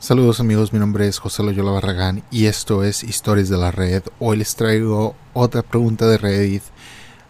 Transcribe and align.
Saludos 0.00 0.40
amigos, 0.40 0.72
mi 0.72 0.78
nombre 0.78 1.06
es 1.06 1.18
José 1.18 1.42
Loyola 1.42 1.72
Barragán 1.72 2.22
y 2.30 2.46
esto 2.46 2.84
es 2.84 3.04
Historias 3.04 3.50
de 3.50 3.58
la 3.58 3.70
Red. 3.70 4.04
Hoy 4.18 4.38
les 4.38 4.56
traigo 4.56 5.14
otra 5.34 5.60
pregunta 5.60 6.06
de 6.06 6.16
Reddit 6.16 6.62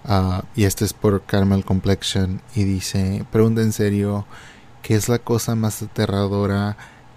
uh, 0.09 0.45
y 0.55 0.63
esta 0.63 0.85
es 0.85 0.93
por 0.93 1.21
Carmel 1.23 1.65
Complexion 1.65 2.41
y 2.55 2.63
dice, 2.63 3.27
pregunta 3.33 3.61
en 3.63 3.73
serio, 3.73 4.25
¿qué 4.83 4.95
es 4.95 5.09
la 5.09 5.19
cosa 5.19 5.57
más 5.57 5.83
aterradora 5.83 6.77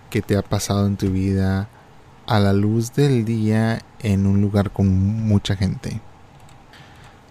que 0.09 0.23
te 0.23 0.36
ha 0.38 0.41
pasado 0.41 0.88
en 0.88 0.97
tu 0.97 1.11
vida 1.11 1.70
a 2.25 2.39
la 2.39 2.54
luz 2.54 2.93
del 2.93 3.23
día 3.23 3.83
en 3.99 4.25
un 4.25 4.41
lugar 4.41 4.71
con 4.71 4.88
mucha 4.88 5.55
gente? 5.55 6.01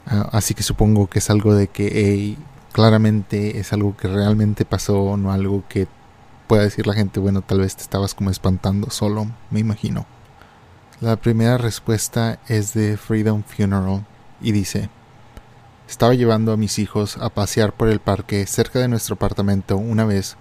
Uh, 0.07 0.29
así 0.31 0.55
que 0.55 0.63
supongo 0.63 1.09
que 1.09 1.19
es 1.19 1.29
algo 1.29 1.57
de 1.57 1.67
que 1.67 1.91
hey, 1.93 2.39
claramente 2.71 3.59
es 3.59 3.73
algo 3.73 3.97
que 3.97 4.07
realmente 4.07 4.65
pasó, 4.65 5.17
no 5.17 5.33
algo 5.33 5.65
que 5.69 5.89
pueda 6.53 6.65
decir 6.65 6.87
la 6.87 6.93
gente, 6.93 7.19
bueno, 7.19 7.41
tal 7.41 7.61
vez 7.61 7.77
te 7.77 7.83
estabas 7.83 8.13
como 8.13 8.29
espantando 8.29 8.91
solo, 8.91 9.27
me 9.51 9.61
imagino. 9.61 10.05
La 11.01 11.17
primera 11.17 11.57
respuesta 11.57 12.41
es 12.47 12.75
de 12.75 12.99
Freedom 12.99 13.43
Funeral 13.43 14.05
y 14.43 14.53
dice, 14.53 14.91
estaba 15.89 16.13
llevando 16.13 16.53
a 16.53 16.59
mis 16.59 16.79
hijos 16.79 17.17
a 17.17 17.31
pasear 17.31 17.73
por 17.73 17.89
el 17.89 18.01
parque 18.01 18.47
cerca 18.47 18.81
de 18.81 18.89
nuestro 18.89 19.15
apartamento 19.15 19.79
una 19.79 20.05
vez 20.05 20.37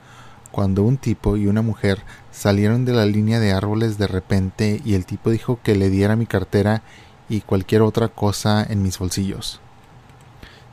cuando 0.52 0.84
un 0.84 0.98
tipo 0.98 1.38
y 1.38 1.48
una 1.48 1.62
mujer 1.62 2.04
salieron 2.30 2.84
de 2.84 2.92
la 2.92 3.06
línea 3.06 3.40
de 3.40 3.54
árboles 3.54 3.98
de 3.98 4.08
repente 4.08 4.82
y 4.84 4.96
el 4.96 5.06
tipo 5.06 5.30
dijo 5.30 5.62
que 5.64 5.76
le 5.76 5.90
diera 5.90 6.18
mi 6.18 6.26
cartera 6.26 6.82
y 7.30 7.40
cualquier 7.40 7.84
otra 7.84 8.10
cosa 8.10 8.68
en 8.70 8.84
mis 8.84 9.00
bolsillos. 9.00 9.62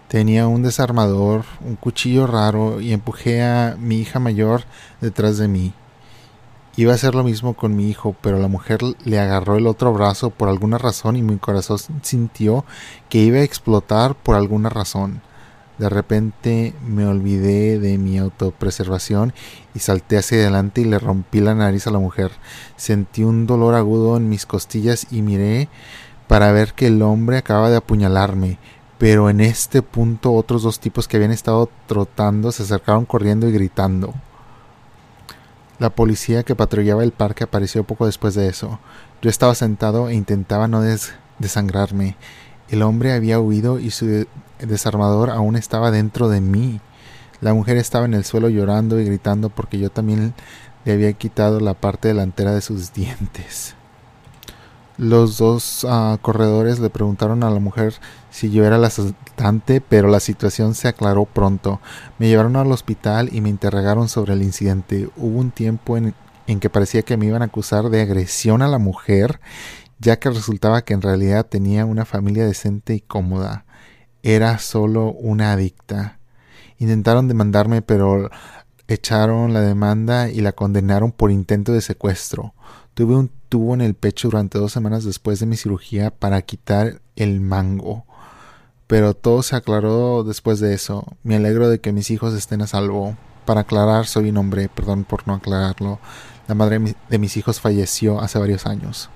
Tenía 0.08 0.46
un 0.46 0.62
desarmador, 0.62 1.44
un 1.60 1.76
cuchillo 1.76 2.26
raro 2.26 2.80
y 2.80 2.94
empujé 2.94 3.42
a 3.42 3.76
mi 3.78 3.96
hija 3.96 4.18
mayor 4.18 4.62
detrás 5.02 5.36
de 5.36 5.48
mí. 5.48 5.74
Iba 6.76 6.92
a 6.92 6.94
hacer 6.94 7.14
lo 7.14 7.24
mismo 7.24 7.52
con 7.54 7.76
mi 7.76 7.90
hijo, 7.90 8.16
pero 8.22 8.38
la 8.38 8.48
mujer 8.48 8.80
le 9.04 9.18
agarró 9.18 9.56
el 9.56 9.66
otro 9.66 9.92
brazo 9.92 10.30
por 10.30 10.48
alguna 10.48 10.78
razón 10.78 11.16
y 11.16 11.22
mi 11.22 11.36
corazón 11.36 11.78
sintió 12.00 12.64
que 13.10 13.18
iba 13.18 13.38
a 13.38 13.42
explotar 13.42 14.14
por 14.14 14.36
alguna 14.36 14.70
razón. 14.70 15.20
De 15.76 15.90
repente 15.90 16.74
me 16.86 17.06
olvidé 17.06 17.78
de 17.78 17.98
mi 17.98 18.16
autopreservación 18.16 19.34
y 19.74 19.80
salté 19.80 20.16
hacia 20.16 20.38
adelante 20.38 20.80
y 20.80 20.84
le 20.84 20.98
rompí 20.98 21.40
la 21.40 21.54
nariz 21.54 21.86
a 21.86 21.90
la 21.90 21.98
mujer. 21.98 22.30
Sentí 22.76 23.24
un 23.24 23.46
dolor 23.46 23.74
agudo 23.74 24.16
en 24.16 24.30
mis 24.30 24.46
costillas 24.46 25.06
y 25.10 25.20
miré 25.20 25.68
para 26.28 26.50
ver 26.52 26.72
que 26.72 26.86
el 26.86 27.02
hombre 27.02 27.36
acaba 27.36 27.68
de 27.70 27.76
apuñalarme 27.76 28.58
pero 28.98 29.30
en 29.30 29.40
este 29.40 29.80
punto 29.80 30.32
otros 30.32 30.62
dos 30.62 30.80
tipos 30.80 31.06
que 31.06 31.16
habían 31.16 31.30
estado 31.30 31.70
trotando 31.86 32.50
se 32.52 32.64
acercaron 32.64 33.06
corriendo 33.06 33.48
y 33.48 33.52
gritando. 33.52 34.12
La 35.78 35.90
policía 35.90 36.42
que 36.42 36.56
patrullaba 36.56 37.04
el 37.04 37.12
parque 37.12 37.44
apareció 37.44 37.84
poco 37.84 38.06
después 38.06 38.34
de 38.34 38.48
eso. 38.48 38.80
Yo 39.22 39.30
estaba 39.30 39.54
sentado 39.54 40.08
e 40.08 40.14
intentaba 40.14 40.66
no 40.66 40.82
desangrarme. 41.38 42.16
El 42.68 42.82
hombre 42.82 43.12
había 43.12 43.38
huido 43.38 43.78
y 43.78 43.92
su 43.92 44.26
desarmador 44.58 45.30
aún 45.30 45.54
estaba 45.54 45.92
dentro 45.92 46.28
de 46.28 46.40
mí. 46.40 46.80
La 47.40 47.54
mujer 47.54 47.76
estaba 47.76 48.06
en 48.06 48.14
el 48.14 48.24
suelo 48.24 48.48
llorando 48.48 48.98
y 48.98 49.04
gritando 49.04 49.48
porque 49.48 49.78
yo 49.78 49.90
también 49.90 50.34
le 50.84 50.92
había 50.92 51.12
quitado 51.12 51.60
la 51.60 51.74
parte 51.74 52.08
delantera 52.08 52.52
de 52.52 52.60
sus 52.60 52.92
dientes. 52.92 53.76
Los 54.98 55.38
dos 55.38 55.84
uh, 55.84 56.18
corredores 56.20 56.80
le 56.80 56.90
preguntaron 56.90 57.44
a 57.44 57.50
la 57.50 57.60
mujer 57.60 57.94
si 58.30 58.50
yo 58.50 58.64
era 58.64 58.78
la 58.78 58.88
asaltante, 58.88 59.80
pero 59.80 60.08
la 60.08 60.18
situación 60.18 60.74
se 60.74 60.88
aclaró 60.88 61.24
pronto. 61.24 61.80
Me 62.18 62.26
llevaron 62.26 62.56
al 62.56 62.72
hospital 62.72 63.28
y 63.32 63.40
me 63.40 63.48
interrogaron 63.48 64.08
sobre 64.08 64.32
el 64.32 64.42
incidente. 64.42 65.08
Hubo 65.16 65.38
un 65.38 65.52
tiempo 65.52 65.96
en, 65.96 66.14
en 66.48 66.58
que 66.58 66.68
parecía 66.68 67.02
que 67.02 67.16
me 67.16 67.26
iban 67.26 67.42
a 67.42 67.44
acusar 67.44 67.90
de 67.90 68.02
agresión 68.02 68.60
a 68.60 68.66
la 68.66 68.78
mujer, 68.78 69.40
ya 70.00 70.18
que 70.18 70.30
resultaba 70.30 70.82
que 70.82 70.94
en 70.94 71.02
realidad 71.02 71.46
tenía 71.46 71.84
una 71.84 72.04
familia 72.04 72.44
decente 72.44 72.94
y 72.94 73.00
cómoda. 73.00 73.66
Era 74.24 74.58
solo 74.58 75.12
una 75.12 75.52
adicta. 75.52 76.18
Intentaron 76.78 77.28
demandarme, 77.28 77.82
pero 77.82 78.30
echaron 78.88 79.52
la 79.52 79.60
demanda 79.60 80.28
y 80.28 80.40
la 80.40 80.52
condenaron 80.52 81.12
por 81.12 81.30
intento 81.30 81.72
de 81.72 81.82
secuestro. 81.82 82.54
Tuve 82.98 83.14
un 83.14 83.30
tubo 83.48 83.74
en 83.74 83.80
el 83.80 83.94
pecho 83.94 84.26
durante 84.26 84.58
dos 84.58 84.72
semanas 84.72 85.04
después 85.04 85.38
de 85.38 85.46
mi 85.46 85.56
cirugía 85.56 86.10
para 86.10 86.42
quitar 86.42 87.00
el 87.14 87.40
mango. 87.40 88.04
Pero 88.88 89.14
todo 89.14 89.44
se 89.44 89.54
aclaró 89.54 90.24
después 90.24 90.58
de 90.58 90.74
eso. 90.74 91.06
Me 91.22 91.36
alegro 91.36 91.68
de 91.68 91.78
que 91.78 91.92
mis 91.92 92.10
hijos 92.10 92.34
estén 92.34 92.60
a 92.60 92.66
salvo. 92.66 93.16
Para 93.44 93.60
aclarar, 93.60 94.06
soy 94.06 94.30
un 94.30 94.38
hombre, 94.38 94.68
perdón 94.68 95.04
por 95.04 95.28
no 95.28 95.34
aclararlo. 95.34 96.00
La 96.48 96.56
madre 96.56 96.96
de 97.08 97.18
mis 97.20 97.36
hijos 97.36 97.60
falleció 97.60 98.20
hace 98.20 98.40
varios 98.40 98.66
años. 98.66 99.10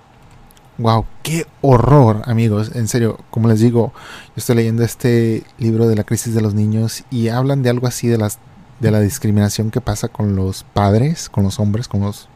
Wow, 0.78 1.04
qué 1.24 1.48
horror, 1.60 2.22
amigos. 2.26 2.76
En 2.76 2.86
serio, 2.86 3.18
como 3.32 3.48
les 3.48 3.58
digo, 3.58 3.92
yo 4.28 4.32
estoy 4.36 4.54
leyendo 4.54 4.84
este 4.84 5.42
libro 5.58 5.88
de 5.88 5.96
la 5.96 6.04
crisis 6.04 6.34
de 6.34 6.40
los 6.40 6.54
niños 6.54 7.02
y 7.10 7.30
hablan 7.30 7.64
de 7.64 7.70
algo 7.70 7.88
así 7.88 8.06
de 8.06 8.30
de 8.78 8.90
la 8.90 9.00
discriminación 9.00 9.70
que 9.70 9.80
pasa 9.80 10.08
con 10.08 10.34
los 10.34 10.64
padres, 10.64 11.28
con 11.28 11.44
los 11.44 11.60
hombres, 11.60 11.86
con 11.86 12.00
los 12.00 12.28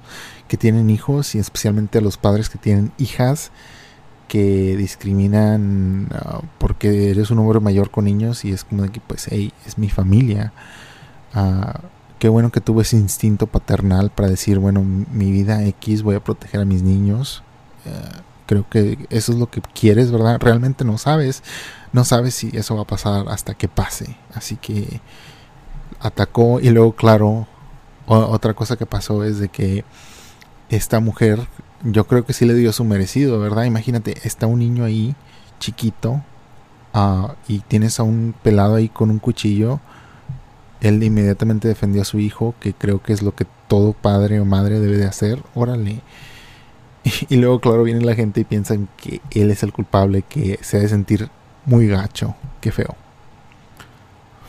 que 0.49 0.57
tienen 0.57 0.91
hijos 0.91 1.35
y 1.35 1.39
especialmente 1.39 1.99
a 1.99 2.01
los 2.01 2.17
padres 2.17 2.49
que 2.49 2.59
tienen 2.59 2.93
hijas 2.99 3.51
que 4.29 4.77
discriminan 4.77 6.09
uh, 6.13 6.43
porque 6.59 7.11
eres 7.11 7.31
un 7.31 7.39
hombre 7.39 7.61
mayor 7.61 7.91
con 7.91 8.05
niños 8.05 8.45
y 8.45 8.53
es 8.53 8.65
como 8.65 8.83
de 8.83 8.91
que 8.91 9.01
pues 9.01 9.29
hey, 9.31 9.53
es 9.67 9.79
mi 9.79 9.89
familia. 9.89 10.53
Uh, 11.35 11.79
qué 12.19 12.29
bueno 12.29 12.51
que 12.51 12.61
tuve 12.61 12.83
ese 12.83 12.97
instinto 12.97 13.47
paternal 13.47 14.11
para 14.11 14.29
decir, 14.29 14.59
bueno, 14.59 14.83
mi 14.83 15.31
vida 15.31 15.65
X 15.65 16.03
voy 16.03 16.17
a 16.17 16.25
proteger 16.25 16.61
a 16.61 16.65
mis 16.65 16.83
niños. 16.83 17.43
Uh, 17.85 18.21
creo 18.47 18.69
que 18.69 19.07
eso 19.11 19.33
es 19.33 19.39
lo 19.39 19.51
que 19.51 19.61
quieres, 19.61 20.11
¿verdad? 20.11 20.39
Realmente 20.41 20.85
no 20.85 20.99
sabes, 20.99 21.43
no 21.93 22.05
sabes 22.05 22.35
si 22.35 22.51
eso 22.57 22.77
va 22.77 22.83
a 22.83 22.87
pasar 22.87 23.29
hasta 23.29 23.55
que 23.55 23.69
pase. 23.69 24.17
Así 24.35 24.57
que 24.57 25.01
atacó 26.01 26.61
y 26.61 26.71
luego, 26.71 26.93
claro, 26.93 27.47
otra 28.07 28.55
cosa 28.55 28.77
que 28.77 28.87
pasó 28.87 29.25
es 29.25 29.39
de 29.39 29.49
que 29.49 29.85
esta 30.71 31.01
mujer, 31.01 31.47
yo 31.85 32.07
creo 32.07 32.25
que 32.25 32.33
sí 32.33 32.45
le 32.45 32.55
dio 32.55 32.73
su 32.73 32.85
merecido, 32.85 33.39
¿verdad? 33.39 33.65
Imagínate, 33.65 34.17
está 34.25 34.47
un 34.47 34.59
niño 34.59 34.85
ahí, 34.85 35.15
chiquito, 35.59 36.23
uh, 36.95 37.29
y 37.49 37.61
tienes 37.61 38.01
a 38.01 38.03
un 38.03 38.35
pelado 38.43 38.77
ahí 38.77 38.89
con 38.89 39.11
un 39.11 39.19
cuchillo. 39.19 39.81
Él 40.81 41.03
inmediatamente 41.03 41.69
defendió 41.69 42.03
a 42.03 42.05
su 42.05 42.19
hijo, 42.19 42.55
que 42.61 42.75
creo 42.75 43.03
que 43.03 43.13
es 43.13 43.23
lo 43.23 43.35
que 43.35 43.47
todo 43.69 43.93
padre 43.93 44.41
o 44.41 44.45
madre 44.45 44.81
debe 44.81 44.97
de 44.97 45.07
hacer. 45.07 45.43
Órale. 45.55 46.03
Y, 47.29 47.37
luego, 47.37 47.61
claro, 47.61 47.85
viene 47.85 48.05
la 48.05 48.17
gente 48.17 48.41
y 48.41 48.45
piensan 48.45 48.89
que 48.97 49.21
él 49.31 49.53
es 49.53 49.63
el 49.63 49.73
culpable, 49.73 50.23
que 50.23 50.59
se 50.63 50.77
ha 50.77 50.81
de 50.81 50.89
sentir 50.89 51.31
muy 51.65 51.87
gacho. 51.87 52.35
Qué 52.61 52.73
feo. 52.73 52.97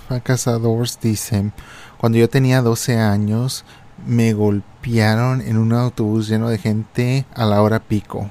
Fracasadores 0.08 1.00
dicen, 1.00 1.54
cuando 2.00 2.18
yo 2.18 2.28
tenía 2.30 2.64
12 2.64 2.98
años, 2.98 3.64
me 4.08 4.34
golpearon 4.34 5.42
en 5.42 5.58
un 5.58 5.74
autobús 5.74 6.28
lleno 6.28 6.50
de 6.50 6.58
gente 6.58 7.26
a 7.36 7.46
la 7.46 7.62
hora 7.62 7.80
pico 7.80 8.30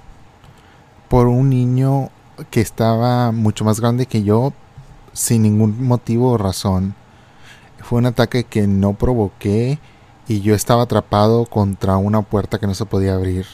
por 1.08 1.26
un 1.26 1.50
niño 1.50 2.10
que 2.50 2.60
estaba 2.60 3.30
mucho 3.30 3.64
más 3.64 3.80
grande 3.80 4.06
que 4.06 4.22
yo 4.22 4.52
sin 5.12 5.42
ningún 5.42 5.84
motivo 5.84 6.32
o 6.32 6.38
razón. 6.38 6.94
Fue 7.80 7.98
un 7.98 8.06
ataque 8.06 8.44
que 8.44 8.66
no 8.66 8.94
provoqué 8.94 9.78
y 10.26 10.40
yo 10.40 10.54
estaba 10.54 10.82
atrapado 10.82 11.46
contra 11.46 11.96
una 11.98 12.22
puerta 12.22 12.58
que 12.58 12.66
no 12.66 12.74
se 12.74 12.86
podía 12.86 13.14
abrir. 13.14 13.46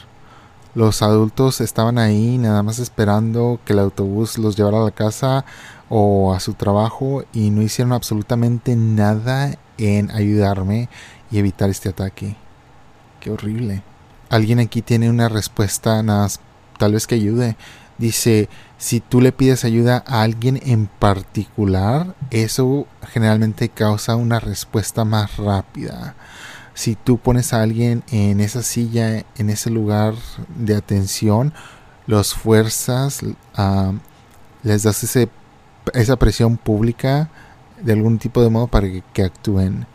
Los 0.75 1.03
adultos 1.03 1.61
estaban 1.61 1.99
ahí 1.99 2.37
nada 2.39 2.63
más 2.63 2.79
esperando 2.79 3.59
que 3.63 3.73
el 3.73 3.79
autobús 3.79 4.37
los 4.39 4.55
llevara 4.55 4.81
a 4.81 4.85
la 4.85 4.91
casa 4.91 5.45
o 5.89 6.33
a 6.33 6.39
su 6.39 6.55
trabajo 6.55 7.23
y 7.31 7.51
no 7.51 7.61
hicieron 7.61 7.93
absolutamente 7.93 8.75
nada 8.75 9.55
en 9.77 10.09
ayudarme 10.11 10.89
y 11.33 11.39
evitar 11.39 11.69
este 11.71 11.89
ataque. 11.89 12.35
Qué 13.19 13.31
horrible. 13.31 13.81
Alguien 14.29 14.59
aquí 14.59 14.83
tiene 14.83 15.09
una 15.09 15.29
respuesta 15.29 16.01
nada 16.03 16.27
tal 16.77 16.93
vez 16.93 17.07
que 17.07 17.15
ayude. 17.15 17.57
Dice, 17.97 18.49
si 18.77 18.99
tú 18.99 19.19
le 19.19 19.31
pides 19.31 19.65
ayuda 19.65 20.03
a 20.05 20.21
alguien 20.21 20.59
en 20.63 20.85
particular, 20.85 22.15
eso 22.29 22.87
generalmente 23.11 23.69
causa 23.69 24.15
una 24.15 24.39
respuesta 24.39 25.05
más 25.05 25.37
rápida. 25.37 26.15
Si 26.75 26.95
tú 26.95 27.17
pones 27.17 27.53
a 27.53 27.63
alguien 27.63 28.03
en 28.11 28.39
esa 28.39 28.61
silla, 28.61 29.25
en 29.35 29.49
ese 29.49 29.71
lugar 29.71 30.13
de 30.55 30.75
atención, 30.75 31.53
los 32.05 32.35
fuerzas, 32.35 33.23
uh, 33.23 33.93
les 34.61 34.83
das 34.83 35.03
ese, 35.03 35.29
esa 35.93 36.15
presión 36.15 36.57
pública 36.57 37.29
de 37.81 37.93
algún 37.93 38.19
tipo 38.19 38.41
de 38.43 38.49
modo 38.49 38.67
para 38.67 38.87
que 39.13 39.23
actúen. 39.23 39.87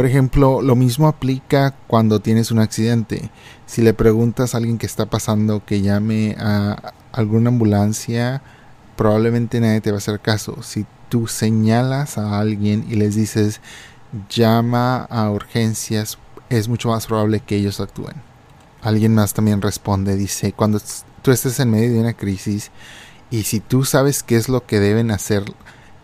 Por 0.00 0.06
ejemplo, 0.06 0.62
lo 0.62 0.76
mismo 0.76 1.08
aplica 1.08 1.74
cuando 1.86 2.20
tienes 2.20 2.50
un 2.50 2.58
accidente. 2.58 3.30
Si 3.66 3.82
le 3.82 3.92
preguntas 3.92 4.54
a 4.54 4.56
alguien 4.56 4.78
que 4.78 4.86
está 4.86 5.04
pasando 5.04 5.62
que 5.66 5.82
llame 5.82 6.36
a 6.38 6.94
alguna 7.12 7.50
ambulancia, 7.50 8.40
probablemente 8.96 9.60
nadie 9.60 9.82
te 9.82 9.90
va 9.90 9.96
a 9.96 9.98
hacer 9.98 10.18
caso. 10.18 10.62
Si 10.62 10.86
tú 11.10 11.26
señalas 11.26 12.16
a 12.16 12.38
alguien 12.38 12.86
y 12.88 12.94
les 12.94 13.14
dices 13.14 13.60
llama 14.30 15.02
a 15.02 15.30
urgencias 15.30 16.16
es 16.48 16.66
mucho 16.66 16.88
más 16.88 17.06
probable 17.06 17.40
que 17.40 17.56
ellos 17.56 17.78
actúen. 17.78 18.14
Alguien 18.80 19.14
más 19.14 19.34
también 19.34 19.60
responde, 19.60 20.16
dice, 20.16 20.54
cuando 20.54 20.80
tú 21.20 21.30
estés 21.30 21.60
en 21.60 21.72
medio 21.72 21.92
de 21.92 22.00
una 22.00 22.14
crisis 22.14 22.70
y 23.30 23.42
si 23.42 23.60
tú 23.60 23.84
sabes 23.84 24.22
qué 24.22 24.36
es 24.36 24.48
lo 24.48 24.64
que 24.64 24.80
deben 24.80 25.10
hacer, 25.10 25.44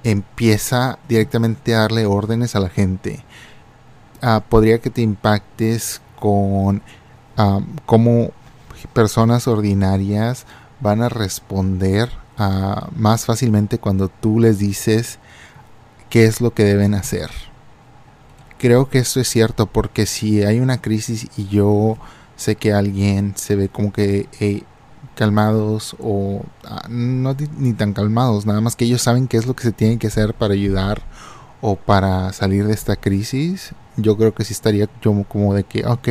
empieza 0.05 0.99
directamente 1.09 1.75
a 1.75 1.81
darle 1.81 2.05
órdenes 2.05 2.55
a 2.57 2.61
la 2.61 2.69
gente. 2.69 3.25
Ah, 4.29 4.41
podría 4.41 4.81
que 4.81 4.91
te 4.91 5.03
impactes 5.03 6.01
con 6.19 6.83
cómo 7.85 8.33
personas 8.93 9.47
ordinarias 9.47 10.47
van 10.81 11.01
a 11.01 11.09
responder 11.09 12.11
ah, 12.37 12.89
más 12.97 13.25
fácilmente 13.25 13.79
cuando 13.79 14.09
tú 14.09 14.41
les 14.41 14.59
dices 14.59 15.21
qué 16.11 16.25
es 16.25 16.41
lo 16.41 16.53
que 16.53 16.65
deben 16.65 16.95
hacer. 16.95 17.31
Creo 18.59 18.91
que 18.91 18.99
esto 18.99 19.21
es 19.21 19.29
cierto 19.29 19.67
porque 19.67 20.07
si 20.07 20.43
hay 20.43 20.59
una 20.59 20.83
crisis 20.83 21.29
y 21.37 21.47
yo 21.47 21.97
sé 22.35 22.57
que 22.57 22.73
alguien 22.73 23.35
se 23.37 23.55
ve 23.55 23.69
como 23.69 23.93
que 23.93 24.65
calmados 25.15 25.95
o 26.01 26.43
ah, 26.65 26.89
no 26.89 27.37
ni 27.59 27.75
tan 27.75 27.93
calmados, 27.93 28.45
nada 28.45 28.61
más 28.61 28.75
que 28.75 28.87
ellos 28.87 29.03
saben 29.03 29.29
qué 29.29 29.37
es 29.37 29.47
lo 29.47 29.55
que 29.55 29.63
se 29.63 29.73
tiene 29.73 29.99
que 29.99 30.09
hacer 30.09 30.35
para 30.35 30.55
ayudar 30.55 31.01
o 31.61 31.77
para 31.77 32.33
salir 32.33 32.67
de 32.67 32.75
esta 32.75 32.97
crisis, 32.97 33.73
yo 33.97 34.17
creo 34.17 34.35
que 34.35 34.45
sí 34.45 34.53
estaría 34.53 34.89
yo 35.01 35.25
como 35.25 35.55
de 35.55 35.65
que, 35.65 35.87
ok, 35.87 36.09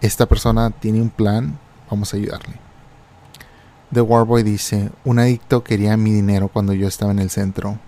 esta 0.00 0.26
persona 0.26 0.70
tiene 0.70 1.00
un 1.00 1.10
plan, 1.10 1.58
vamos 1.90 2.12
a 2.12 2.16
ayudarle. 2.16 2.56
The 3.92 4.00
Warboy 4.00 4.42
dice, 4.42 4.90
un 5.04 5.18
adicto 5.18 5.62
quería 5.62 5.96
mi 5.96 6.12
dinero 6.12 6.48
cuando 6.48 6.72
yo 6.72 6.88
estaba 6.88 7.12
en 7.12 7.18
el 7.18 7.30
centro, 7.30 7.78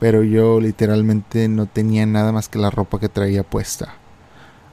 pero 0.00 0.22
yo 0.22 0.60
literalmente 0.60 1.48
no 1.48 1.66
tenía 1.66 2.06
nada 2.06 2.32
más 2.32 2.48
que 2.48 2.58
la 2.58 2.70
ropa 2.70 2.98
que 2.98 3.08
traía 3.08 3.42
puesta. 3.42 3.94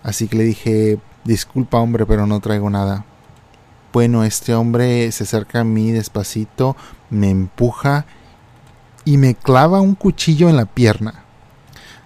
Así 0.02 0.28
que 0.28 0.38
le 0.38 0.44
dije, 0.44 1.00
disculpa 1.24 1.80
hombre, 1.80 2.06
pero 2.06 2.26
no 2.26 2.40
traigo 2.40 2.70
nada. 2.70 3.06
Bueno, 3.94 4.24
este 4.24 4.56
hombre 4.56 5.12
se 5.12 5.26
acerca 5.26 5.60
a 5.60 5.64
mí 5.66 5.92
despacito, 5.92 6.76
me 7.10 7.30
empuja 7.30 8.06
y 9.04 9.18
me 9.18 9.36
clava 9.36 9.82
un 9.82 9.96
cuchillo 9.96 10.50
en 10.50 10.56
la 10.56 10.66
pierna. 10.66 11.21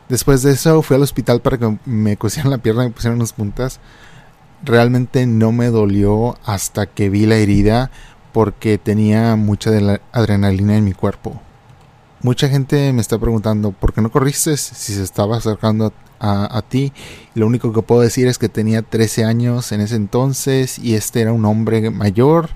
Después 0.09 0.43
de 0.43 0.51
eso 0.51 0.81
fui 0.81 0.95
al 0.95 1.03
hospital 1.03 1.41
para 1.41 1.57
que 1.57 1.77
me 1.85 2.17
cosieran 2.17 2.51
la 2.51 2.59
pierna 2.59 2.83
y 2.83 2.87
me 2.87 2.93
pusieran 2.93 3.17
unas 3.17 3.33
puntas. 3.33 3.79
Realmente 4.63 5.25
no 5.25 5.51
me 5.51 5.67
dolió 5.67 6.37
hasta 6.45 6.85
que 6.85 7.09
vi 7.09 7.25
la 7.25 7.35
herida 7.35 7.91
porque 8.33 8.77
tenía 8.77 9.35
mucha 9.35 9.71
adrenalina 10.11 10.77
en 10.77 10.85
mi 10.85 10.93
cuerpo. 10.93 11.41
Mucha 12.21 12.49
gente 12.49 12.91
me 12.91 13.01
está 13.01 13.17
preguntando 13.17 13.71
por 13.71 13.93
qué 13.93 14.01
no 14.01 14.11
corriste 14.11 14.57
si 14.57 14.93
se 14.93 15.03
estaba 15.03 15.37
acercando 15.37 15.93
a, 16.19 16.61
ti. 16.67 16.91
Lo 17.35 17.45
único 17.45 17.71
que 17.71 17.81
puedo 17.81 18.01
decir 18.01 18.27
es 18.27 18.37
que 18.37 18.49
tenía 18.49 18.81
13 18.81 19.25
años 19.25 19.71
en 19.71 19.81
ese 19.81 19.95
entonces 19.95 20.79
y 20.79 20.95
este 20.95 21.21
era 21.21 21.33
un 21.33 21.45
hombre 21.45 21.91
mayor. 21.91 22.49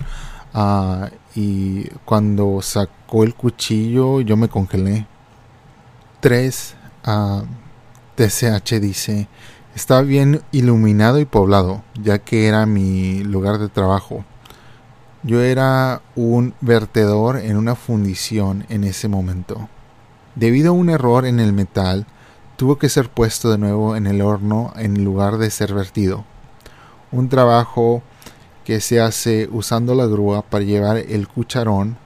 Ah, 0.52 1.10
y 1.34 1.84
cuando 2.04 2.60
sacó 2.62 3.22
el 3.22 3.34
cuchillo 3.34 4.20
yo 4.20 4.36
me 4.36 4.48
congelé. 4.48 5.06
3. 6.20 6.74
Uh, 7.06 7.42
TCH 8.16 8.80
dice, 8.80 9.28
estaba 9.74 10.02
bien 10.02 10.42
iluminado 10.52 11.20
y 11.20 11.24
poblado, 11.24 11.82
ya 12.00 12.18
que 12.18 12.46
era 12.46 12.66
mi 12.66 13.22
lugar 13.22 13.58
de 13.58 13.68
trabajo. 13.68 14.24
Yo 15.22 15.40
era 15.40 16.02
un 16.16 16.54
vertedor 16.60 17.38
en 17.38 17.56
una 17.56 17.74
fundición 17.74 18.66
en 18.68 18.84
ese 18.84 19.08
momento. 19.08 19.68
Debido 20.34 20.70
a 20.70 20.74
un 20.74 20.90
error 20.90 21.24
en 21.24 21.40
el 21.40 21.52
metal, 21.52 22.06
tuvo 22.56 22.76
que 22.76 22.88
ser 22.88 23.08
puesto 23.08 23.50
de 23.50 23.58
nuevo 23.58 23.96
en 23.96 24.06
el 24.06 24.20
horno 24.20 24.72
en 24.76 25.02
lugar 25.02 25.38
de 25.38 25.50
ser 25.50 25.72
vertido. 25.72 26.24
Un 27.12 27.28
trabajo 27.28 28.02
que 28.64 28.80
se 28.80 29.00
hace 29.00 29.48
usando 29.50 29.94
la 29.94 30.06
grúa 30.06 30.42
para 30.42 30.64
llevar 30.64 30.98
el 30.98 31.26
cucharón, 31.26 31.96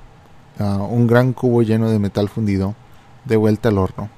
uh, 0.61 0.85
un 0.85 1.07
gran 1.07 1.33
cubo 1.33 1.63
lleno 1.63 1.91
de 1.91 1.99
metal 1.99 2.29
fundido, 2.29 2.75
de 3.25 3.37
vuelta 3.37 3.69
al 3.69 3.79
horno. 3.79 4.11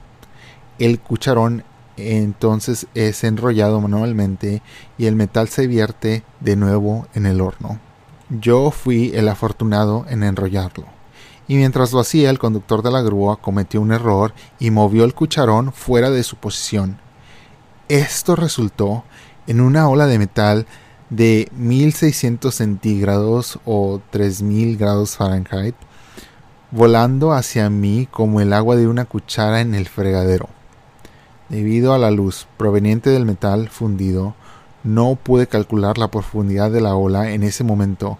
El 0.79 1.01
cucharón 1.01 1.65
entonces 1.97 2.87
es 2.95 3.25
enrollado 3.25 3.81
manualmente 3.81 4.63
y 4.99 5.07
el 5.07 5.17
metal 5.17 5.49
se 5.49 5.67
vierte 5.67 6.23
de 6.41 6.57
nuevo 6.57 7.07
en 7.15 7.27
el 7.27 7.41
horno. 7.41 7.81
Yo 8.29 8.71
fui 8.71 9.13
el 9.15 9.29
afortunado 9.29 10.05
en 10.09 10.23
enrollarlo 10.23 10.85
y 11.49 11.57
mientras 11.57 11.93
lo 11.93 12.01
hacía 12.01 12.31
el 12.31 12.39
conductor 12.39 12.83
de 12.83 12.91
la 12.91 13.03
grúa 13.03 13.41
cometió 13.41 13.81
un 13.81 13.93
error 13.93 14.35
y 14.59 14.71
movió 14.71 15.05
el 15.05 15.15
cucharón 15.15 15.73
fuera 15.73 16.11
de 16.11 16.23
su 16.23 16.37
posición. 16.37 16.99
Esto 17.89 18.35
resultó 18.35 19.05
en 19.47 19.61
una 19.61 19.89
ola 19.89 20.07
de 20.07 20.19
metal 20.19 20.67
de 21.09 21.49
1600 21.53 22.53
centígrados 22.53 23.61
o 23.65 24.01
3000 24.11 24.77
grados 24.77 25.17
Fahrenheit, 25.17 25.77
volando 26.73 27.33
hacia 27.33 27.71
mí 27.71 28.09
como 28.11 28.41
el 28.41 28.53
agua 28.53 28.75
de 28.75 28.89
una 28.89 29.05
cuchara 29.05 29.61
en 29.61 29.75
el 29.75 29.87
fregadero. 29.87 30.49
Debido 31.49 31.95
a 31.95 31.99
la 31.99 32.11
luz 32.11 32.49
proveniente 32.57 33.11
del 33.11 33.25
metal 33.25 33.69
fundido, 33.69 34.35
no 34.83 35.15
pude 35.15 35.47
calcular 35.47 35.97
la 35.97 36.11
profundidad 36.11 36.71
de 36.71 36.81
la 36.81 36.97
ola 36.97 37.31
en 37.31 37.45
ese 37.45 37.63
momento, 37.63 38.19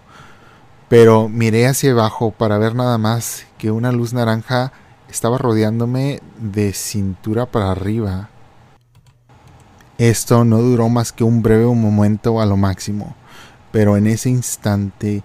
pero 0.87 1.27
miré 1.27 1.67
hacia 1.67 1.91
abajo 1.91 2.31
para 2.31 2.57
ver 2.57 2.75
nada 2.75 2.97
más 2.97 3.45
que 3.57 3.71
una 3.71 3.91
luz 3.91 4.13
naranja 4.13 4.71
estaba 5.09 5.37
rodeándome 5.37 6.21
de 6.37 6.71
cintura 6.73 7.45
para 7.45 7.71
arriba. 7.71 8.29
Esto 9.97 10.45
no 10.45 10.59
duró 10.59 10.89
más 10.89 11.11
que 11.11 11.23
un 11.23 11.41
breve 11.41 11.65
momento 11.65 12.39
a 12.39 12.45
lo 12.45 12.55
máximo, 12.55 13.15
pero 13.71 13.97
en 13.97 14.07
ese 14.07 14.29
instante 14.29 15.23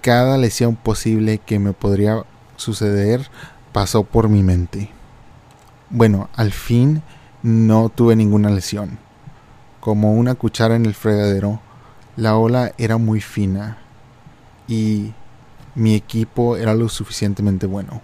cada 0.00 0.38
lesión 0.38 0.74
posible 0.74 1.38
que 1.38 1.58
me 1.58 1.74
podría 1.74 2.24
suceder 2.56 3.30
pasó 3.72 4.02
por 4.04 4.28
mi 4.28 4.42
mente. 4.42 4.90
Bueno, 5.90 6.28
al 6.34 6.52
fin 6.52 7.02
no 7.42 7.88
tuve 7.88 8.16
ninguna 8.16 8.50
lesión. 8.50 8.98
Como 9.80 10.12
una 10.12 10.34
cuchara 10.34 10.76
en 10.76 10.86
el 10.86 10.94
fregadero, 10.94 11.60
la 12.16 12.36
ola 12.36 12.72
era 12.76 12.98
muy 12.98 13.20
fina 13.20 13.78
y 14.68 15.12
mi 15.74 15.94
equipo 15.94 16.56
era 16.56 16.74
lo 16.74 16.88
suficientemente 16.88 17.66
bueno. 17.66 18.02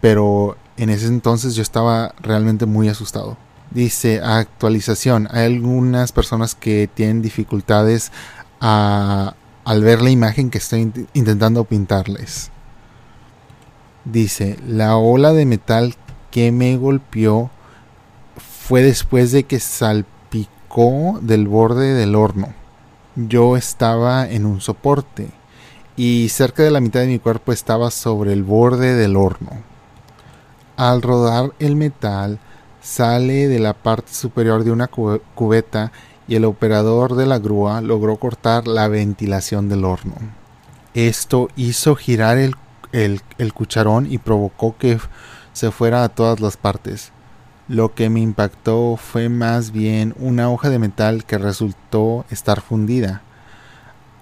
Pero 0.00 0.56
en 0.76 0.90
ese 0.90 1.06
entonces 1.06 1.54
yo 1.54 1.62
estaba 1.62 2.14
realmente 2.20 2.66
muy 2.66 2.88
asustado. 2.88 3.36
Dice 3.70 4.20
actualización. 4.22 5.28
Hay 5.30 5.46
algunas 5.46 6.12
personas 6.12 6.54
que 6.54 6.88
tienen 6.92 7.22
dificultades 7.22 8.12
al 8.60 9.34
ver 9.82 10.00
la 10.00 10.10
imagen 10.10 10.50
que 10.50 10.58
estoy 10.58 10.92
intentando 11.12 11.64
pintarles. 11.64 12.50
Dice, 14.04 14.58
la 14.66 14.96
ola 14.96 15.32
de 15.32 15.46
metal 15.46 15.94
que 16.30 16.52
me 16.52 16.76
golpeó 16.76 17.50
fue 18.66 18.82
después 18.82 19.32
de 19.32 19.44
que 19.44 19.60
salpicó 19.60 21.18
del 21.22 21.48
borde 21.48 21.94
del 21.94 22.14
horno 22.14 22.54
yo 23.16 23.56
estaba 23.56 24.28
en 24.28 24.44
un 24.44 24.60
soporte 24.60 25.30
y 25.96 26.28
cerca 26.30 26.64
de 26.64 26.70
la 26.70 26.80
mitad 26.80 27.00
de 27.00 27.06
mi 27.06 27.18
cuerpo 27.18 27.52
estaba 27.52 27.90
sobre 27.90 28.32
el 28.32 28.42
borde 28.42 28.94
del 28.94 29.16
horno. 29.16 29.52
Al 30.76 31.02
rodar 31.02 31.52
el 31.60 31.76
metal 31.76 32.40
sale 32.82 33.46
de 33.46 33.60
la 33.60 33.74
parte 33.74 34.12
superior 34.12 34.64
de 34.64 34.72
una 34.72 34.88
cubeta 34.88 35.92
y 36.26 36.34
el 36.34 36.44
operador 36.44 37.14
de 37.14 37.26
la 37.26 37.38
grúa 37.38 37.80
logró 37.80 38.16
cortar 38.16 38.66
la 38.66 38.88
ventilación 38.88 39.68
del 39.68 39.84
horno. 39.84 40.16
Esto 40.94 41.48
hizo 41.54 41.94
girar 41.94 42.38
el, 42.38 42.56
el 42.92 43.52
cucharón 43.52 44.10
y 44.10 44.18
provocó 44.18 44.76
que 44.76 44.98
se 45.52 45.70
fuera 45.70 46.02
a 46.02 46.08
todas 46.08 46.40
las 46.40 46.56
partes. 46.56 47.13
Lo 47.66 47.94
que 47.94 48.10
me 48.10 48.20
impactó 48.20 48.98
fue 48.98 49.30
más 49.30 49.70
bien 49.70 50.14
una 50.18 50.50
hoja 50.50 50.68
de 50.68 50.78
metal 50.78 51.24
que 51.24 51.38
resultó 51.38 52.26
estar 52.30 52.60
fundida. 52.60 53.22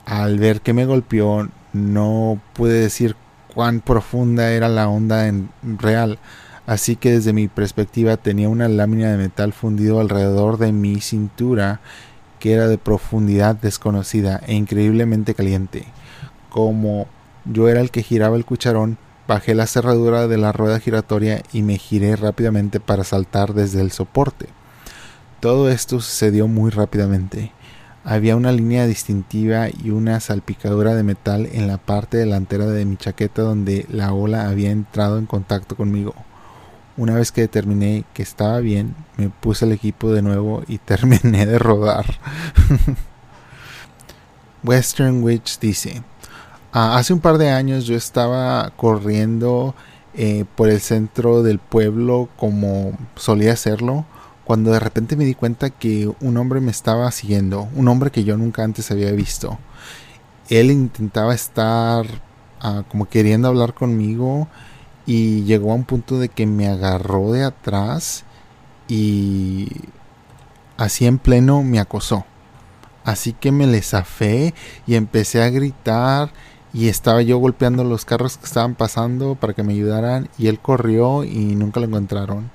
Al 0.07 0.39
ver 0.39 0.61
que 0.61 0.73
me 0.73 0.87
golpeó, 0.87 1.49
no 1.73 2.41
pude 2.53 2.75
decir 2.75 3.17
cuán 3.53 3.81
profunda 3.81 4.53
era 4.53 4.69
la 4.69 4.89
onda 4.89 5.27
en 5.27 5.51
real, 5.63 6.21
así 6.67 6.95
que 6.95 7.11
desde 7.11 7.33
mi 7.33 7.49
perspectiva 7.49 8.17
tenía 8.17 8.49
una 8.49 8.69
lámina 8.69 9.11
de 9.11 9.19
metal 9.19 9.53
fundido 9.53 10.01
alrededor 10.01 10.59
de 10.59 10.71
mi 10.71 11.01
cintura 11.01 11.81
que 12.39 12.53
era 12.53 12.69
de 12.69 12.79
profundidad 12.79 13.57
desconocida 13.57 14.41
e 14.47 14.55
increíblemente 14.55 15.35
caliente. 15.35 15.87
Como 16.49 17.09
yo 17.45 17.69
era 17.69 17.81
el 17.81 17.91
que 17.91 18.03
giraba 18.03 18.37
el 18.37 18.45
cucharón, 18.45 18.99
Bajé 19.29 19.55
la 19.55 19.67
cerradura 19.67 20.27
de 20.27 20.37
la 20.37 20.51
rueda 20.51 20.81
giratoria 20.81 21.43
y 21.53 21.63
me 21.63 21.79
giré 21.79 22.17
rápidamente 22.17 22.81
para 22.81 23.05
saltar 23.05 23.55
desde 23.55 23.81
el 23.81 23.93
soporte. 23.93 24.47
Todo 25.39 25.71
esto 25.71 26.01
sucedió 26.01 26.49
muy 26.49 26.71
rápidamente. 26.71 27.53
Había 28.05 28.35
una 28.35 28.51
línea 28.51 28.87
distintiva 28.87 29.69
y 29.69 29.91
una 29.91 30.19
salpicadura 30.19 30.97
de 30.97 31.05
metal 31.05 31.49
en 31.53 31.69
la 31.69 31.79
parte 31.79 32.17
delantera 32.17 32.67
de 32.67 32.85
mi 32.85 32.97
chaqueta 32.97 33.43
donde 33.43 33.87
la 33.89 34.13
ola 34.13 34.49
había 34.49 34.73
entrado 34.73 35.19
en 35.19 35.27
contacto 35.27 35.77
conmigo. 35.77 36.15
Una 36.97 37.15
vez 37.15 37.31
que 37.31 37.43
determiné 37.43 38.05
que 38.13 38.23
estaba 38.23 38.59
bien, 38.59 38.97
me 39.17 39.31
puse 39.31 39.65
el 39.65 39.73
equipo 39.73 40.13
de 40.13 40.23
nuevo 40.23 40.65
y 40.67 40.79
terminé 40.79 41.47
de 41.47 41.61
rodar. 41.61 42.07
Western 44.65 45.23
Witch 45.23 45.61
dice, 45.61 46.03
ah, 46.73 46.97
hace 46.97 47.13
un 47.13 47.21
par 47.21 47.39
de 47.39 47.51
años 47.51 47.85
yo 47.87 47.97
estaba 47.97 48.71
corriendo 48.77 49.75
eh, 50.15 50.45
por 50.57 50.69
el 50.69 50.81
centro 50.81 51.43
del 51.43 51.59
pueblo 51.59 52.29
como 52.37 52.93
solía 53.17 53.53
hacerlo, 53.53 54.05
cuando 54.45 54.73
de 54.73 54.81
repente 54.81 55.17
me 55.17 55.25
di 55.25 55.35
cuenta 55.35 55.71
que 55.71 56.13
un 56.21 56.37
hombre 56.37 56.61
me 56.61 56.71
estaba 56.71 57.11
siguiendo, 57.11 57.69
un 57.75 57.89
hombre 57.89 58.11
que 58.11 58.25
yo 58.25 58.37
nunca 58.37 58.65
antes 58.65 58.91
había 58.91 59.13
visto. 59.13 59.59
Él 60.51 60.71
intentaba 60.71 61.35
estar 61.35 62.07
ah, 62.61 62.83
como 62.89 63.09
queriendo 63.09 63.49
hablar 63.49 63.75
conmigo 63.75 64.49
y 65.07 65.45
llegó 65.45 65.73
a 65.73 65.77
un 65.77 65.85
punto 65.85 66.19
de 66.19 66.29
que 66.29 66.47
me 66.47 66.69
agarró 66.69 67.33
de 67.33 67.45
atrás 67.45 68.25
y 68.89 69.69
así 70.77 71.07
en 71.07 71.19
pleno 71.19 71.63
me 71.63 71.81
acosó. 71.81 72.27
Así 73.05 73.33
que 73.33 73.51
me 73.51 73.67
le 73.67 73.83
zafé 73.83 74.55
y 74.87 74.95
empecé 74.95 75.43
a 75.43 75.51
gritar 75.51 76.33
y 76.75 76.89
estaba 76.89 77.23
yo 77.23 77.39
golpeando 77.39 77.85
los 77.85 78.05
carros 78.05 78.39
que 78.39 78.47
estaban 78.47 78.75
pasando 78.75 79.35
para 79.35 79.53
que 79.53 79.63
me 79.63 79.75
ayudaran 79.75 80.29
y 80.39 80.47
él 80.47 80.59
corrió 80.59 81.25
y 81.25 81.55
nunca 81.55 81.81
lo 81.81 81.87
encontraron. 81.87 82.51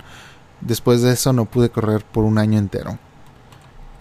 Después 0.62 1.02
de 1.02 1.14
eso 1.14 1.34
no 1.34 1.46
pude 1.46 1.70
correr 1.70 2.04
por 2.04 2.24
un 2.24 2.40
año 2.40 2.58
entero. 2.58 2.98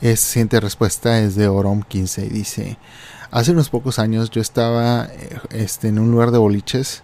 Esta 0.01 0.27
siguiente 0.27 0.61
respuesta 0.61 1.21
es 1.21 1.37
de 1.37 1.49
Orom 1.49 1.83
15 1.83 2.27
y 2.27 2.29
dice, 2.31 2.79
hace 3.31 3.53
unos 3.53 3.69
pocos 3.69 3.99
años 3.99 4.31
yo 4.31 4.41
estaba 4.41 5.07
eh, 5.07 5.39
este, 5.51 5.89
en 5.89 5.99
un 5.99 6.11
lugar 6.11 6.31
de 6.31 6.39
boliches 6.39 7.03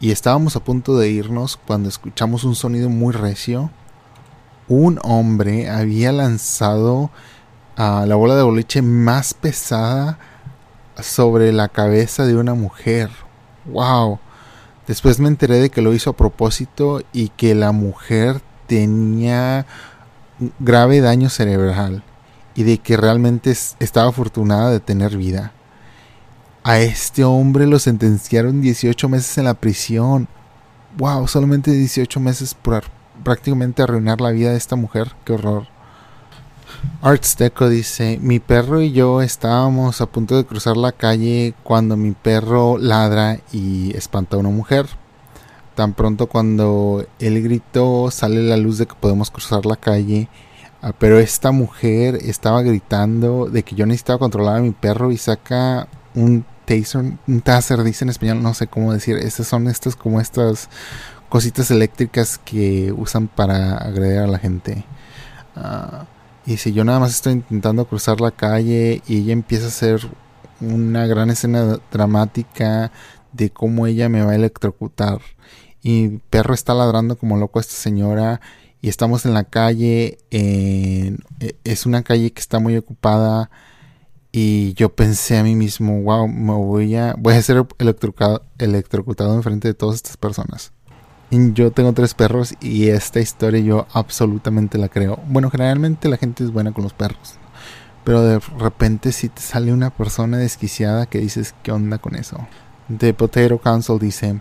y 0.00 0.10
estábamos 0.10 0.56
a 0.56 0.64
punto 0.64 0.98
de 0.98 1.08
irnos 1.08 1.56
cuando 1.56 1.88
escuchamos 1.88 2.44
un 2.44 2.54
sonido 2.54 2.90
muy 2.90 3.12
recio. 3.12 3.70
Un 4.68 4.98
hombre 5.02 5.70
había 5.70 6.12
lanzado 6.12 7.10
a 7.76 8.04
la 8.06 8.14
bola 8.14 8.36
de 8.36 8.42
boliche 8.42 8.82
más 8.82 9.34
pesada 9.34 10.18
sobre 11.00 11.52
la 11.52 11.68
cabeza 11.68 12.26
de 12.26 12.36
una 12.36 12.54
mujer. 12.54 13.10
¡Wow! 13.66 14.18
Después 14.86 15.18
me 15.18 15.28
enteré 15.28 15.60
de 15.60 15.70
que 15.70 15.82
lo 15.82 15.94
hizo 15.94 16.10
a 16.10 16.16
propósito 16.16 17.02
y 17.12 17.28
que 17.30 17.54
la 17.54 17.72
mujer 17.72 18.40
tenía 18.66 19.66
grave 20.58 21.00
daño 21.00 21.30
cerebral 21.30 22.02
y 22.54 22.64
de 22.64 22.78
que 22.78 22.96
realmente 22.96 23.50
estaba 23.50 24.08
afortunada 24.10 24.70
de 24.70 24.80
tener 24.80 25.16
vida. 25.16 25.52
A 26.62 26.80
este 26.80 27.24
hombre 27.24 27.66
lo 27.66 27.78
sentenciaron 27.78 28.60
18 28.60 29.08
meses 29.08 29.36
en 29.38 29.44
la 29.44 29.54
prisión. 29.54 30.28
Wow, 30.96 31.28
solamente 31.28 31.70
18 31.72 32.20
meses 32.20 32.54
por 32.54 32.84
prácticamente 33.22 33.82
arruinar 33.82 34.20
la 34.20 34.30
vida 34.30 34.50
de 34.50 34.56
esta 34.56 34.76
mujer. 34.76 35.12
Qué 35.24 35.34
horror. 35.34 35.73
Arts 37.02 37.36
Deco 37.36 37.68
dice, 37.68 38.18
mi 38.22 38.40
perro 38.40 38.80
y 38.80 38.92
yo 38.92 39.20
estábamos 39.20 40.00
a 40.00 40.06
punto 40.06 40.36
de 40.36 40.46
cruzar 40.46 40.76
la 40.76 40.92
calle 40.92 41.54
cuando 41.62 41.96
mi 41.98 42.12
perro 42.12 42.78
ladra 42.78 43.40
y 43.52 43.94
espanta 43.96 44.36
a 44.36 44.40
una 44.40 44.48
mujer. 44.48 44.86
Tan 45.74 45.92
pronto 45.92 46.28
cuando 46.28 47.06
él 47.18 47.42
gritó 47.42 48.10
sale 48.10 48.42
la 48.42 48.56
luz 48.56 48.78
de 48.78 48.86
que 48.86 48.94
podemos 48.94 49.30
cruzar 49.30 49.66
la 49.66 49.76
calle, 49.76 50.28
ah, 50.80 50.92
pero 50.98 51.18
esta 51.18 51.50
mujer 51.50 52.16
estaba 52.22 52.62
gritando 52.62 53.46
de 53.46 53.62
que 53.64 53.74
yo 53.74 53.84
necesitaba 53.84 54.18
controlar 54.18 54.56
a 54.56 54.62
mi 54.62 54.70
perro 54.70 55.12
y 55.12 55.18
saca 55.18 55.88
un 56.14 56.46
taser, 56.64 57.02
un 57.26 57.40
taser, 57.42 57.82
dice 57.82 58.04
en 58.04 58.10
español, 58.10 58.42
no 58.42 58.54
sé 58.54 58.66
cómo 58.66 58.92
decir. 58.92 59.16
Estas 59.16 59.46
son 59.46 59.68
estas 59.68 59.96
como 59.96 60.20
estas 60.20 60.70
cositas 61.28 61.70
eléctricas 61.70 62.38
que 62.38 62.92
usan 62.96 63.28
para 63.28 63.76
agredir 63.76 64.20
a 64.20 64.26
la 64.26 64.38
gente. 64.38 64.84
Ah, 65.56 66.06
y 66.46 66.58
si 66.58 66.72
yo 66.72 66.84
nada 66.84 67.00
más 67.00 67.12
estoy 67.12 67.34
intentando 67.34 67.86
cruzar 67.86 68.20
la 68.20 68.30
calle 68.30 69.02
y 69.06 69.18
ella 69.18 69.32
empieza 69.32 69.66
a 69.66 69.68
hacer 69.68 70.08
una 70.60 71.06
gran 71.06 71.30
escena 71.30 71.78
dramática 71.90 72.92
de 73.32 73.50
cómo 73.50 73.86
ella 73.86 74.08
me 74.08 74.22
va 74.22 74.32
a 74.32 74.36
electrocutar. 74.36 75.20
Y 75.82 76.18
perro 76.30 76.54
está 76.54 76.74
ladrando 76.74 77.16
como 77.16 77.36
loco 77.36 77.58
a 77.58 77.62
esta 77.62 77.74
señora. 77.74 78.40
Y 78.80 78.88
estamos 78.88 79.26
en 79.26 79.34
la 79.34 79.44
calle. 79.44 80.18
E, 80.30 81.16
es 81.64 81.86
una 81.86 82.02
calle 82.02 82.32
que 82.32 82.40
está 82.40 82.58
muy 82.58 82.76
ocupada. 82.76 83.50
Y 84.32 84.74
yo 84.74 84.94
pensé 84.94 85.38
a 85.38 85.44
mí 85.44 85.54
mismo, 85.54 86.02
wow, 86.02 86.26
me 86.26 86.52
voy 86.52 86.96
a, 86.96 87.14
voy 87.18 87.34
a 87.34 87.42
ser 87.42 87.64
electrocutado, 87.78 88.42
electrocutado 88.58 89.34
en 89.34 89.42
frente 89.42 89.68
de 89.68 89.74
todas 89.74 89.96
estas 89.96 90.16
personas. 90.16 90.72
Yo 91.52 91.72
tengo 91.72 91.92
tres 91.92 92.14
perros 92.14 92.54
y 92.60 92.88
esta 92.90 93.18
historia 93.18 93.60
yo 93.60 93.86
absolutamente 93.92 94.78
la 94.78 94.88
creo. 94.88 95.18
Bueno, 95.26 95.50
generalmente 95.50 96.08
la 96.08 96.16
gente 96.16 96.44
es 96.44 96.52
buena 96.52 96.72
con 96.72 96.84
los 96.84 96.92
perros. 96.92 97.34
Pero 98.04 98.22
de 98.22 98.38
repente 98.58 99.10
si 99.10 99.28
te 99.28 99.40
sale 99.40 99.72
una 99.72 99.90
persona 99.90 100.36
desquiciada 100.38 101.06
que 101.06 101.18
dices, 101.18 101.54
¿qué 101.64 101.72
onda 101.72 101.98
con 101.98 102.14
eso? 102.14 102.46
The 102.96 103.14
Potato 103.14 103.58
Council 103.58 103.98
dice, 103.98 104.40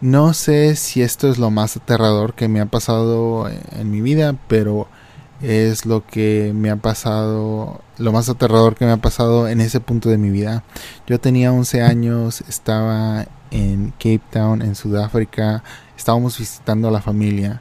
no 0.00 0.32
sé 0.32 0.76
si 0.76 1.02
esto 1.02 1.28
es 1.28 1.38
lo 1.38 1.50
más 1.50 1.76
aterrador 1.76 2.34
que 2.34 2.46
me 2.46 2.60
ha 2.60 2.66
pasado 2.66 3.48
en 3.48 3.90
mi 3.90 4.00
vida, 4.00 4.36
pero 4.46 4.86
es 5.42 5.84
lo 5.84 6.06
que 6.06 6.52
me 6.54 6.70
ha 6.70 6.76
pasado, 6.76 7.80
lo 7.98 8.12
más 8.12 8.28
aterrador 8.28 8.76
que 8.76 8.84
me 8.84 8.92
ha 8.92 8.98
pasado 8.98 9.48
en 9.48 9.60
ese 9.60 9.80
punto 9.80 10.10
de 10.10 10.18
mi 10.18 10.30
vida. 10.30 10.62
Yo 11.06 11.18
tenía 11.18 11.52
11 11.52 11.82
años, 11.82 12.42
estaba 12.42 13.26
en 13.50 13.90
Cape 13.92 14.22
Town, 14.30 14.62
en 14.62 14.74
Sudáfrica, 14.74 15.64
estábamos 16.00 16.38
visitando 16.38 16.88
a 16.88 16.90
la 16.90 17.02
familia. 17.02 17.60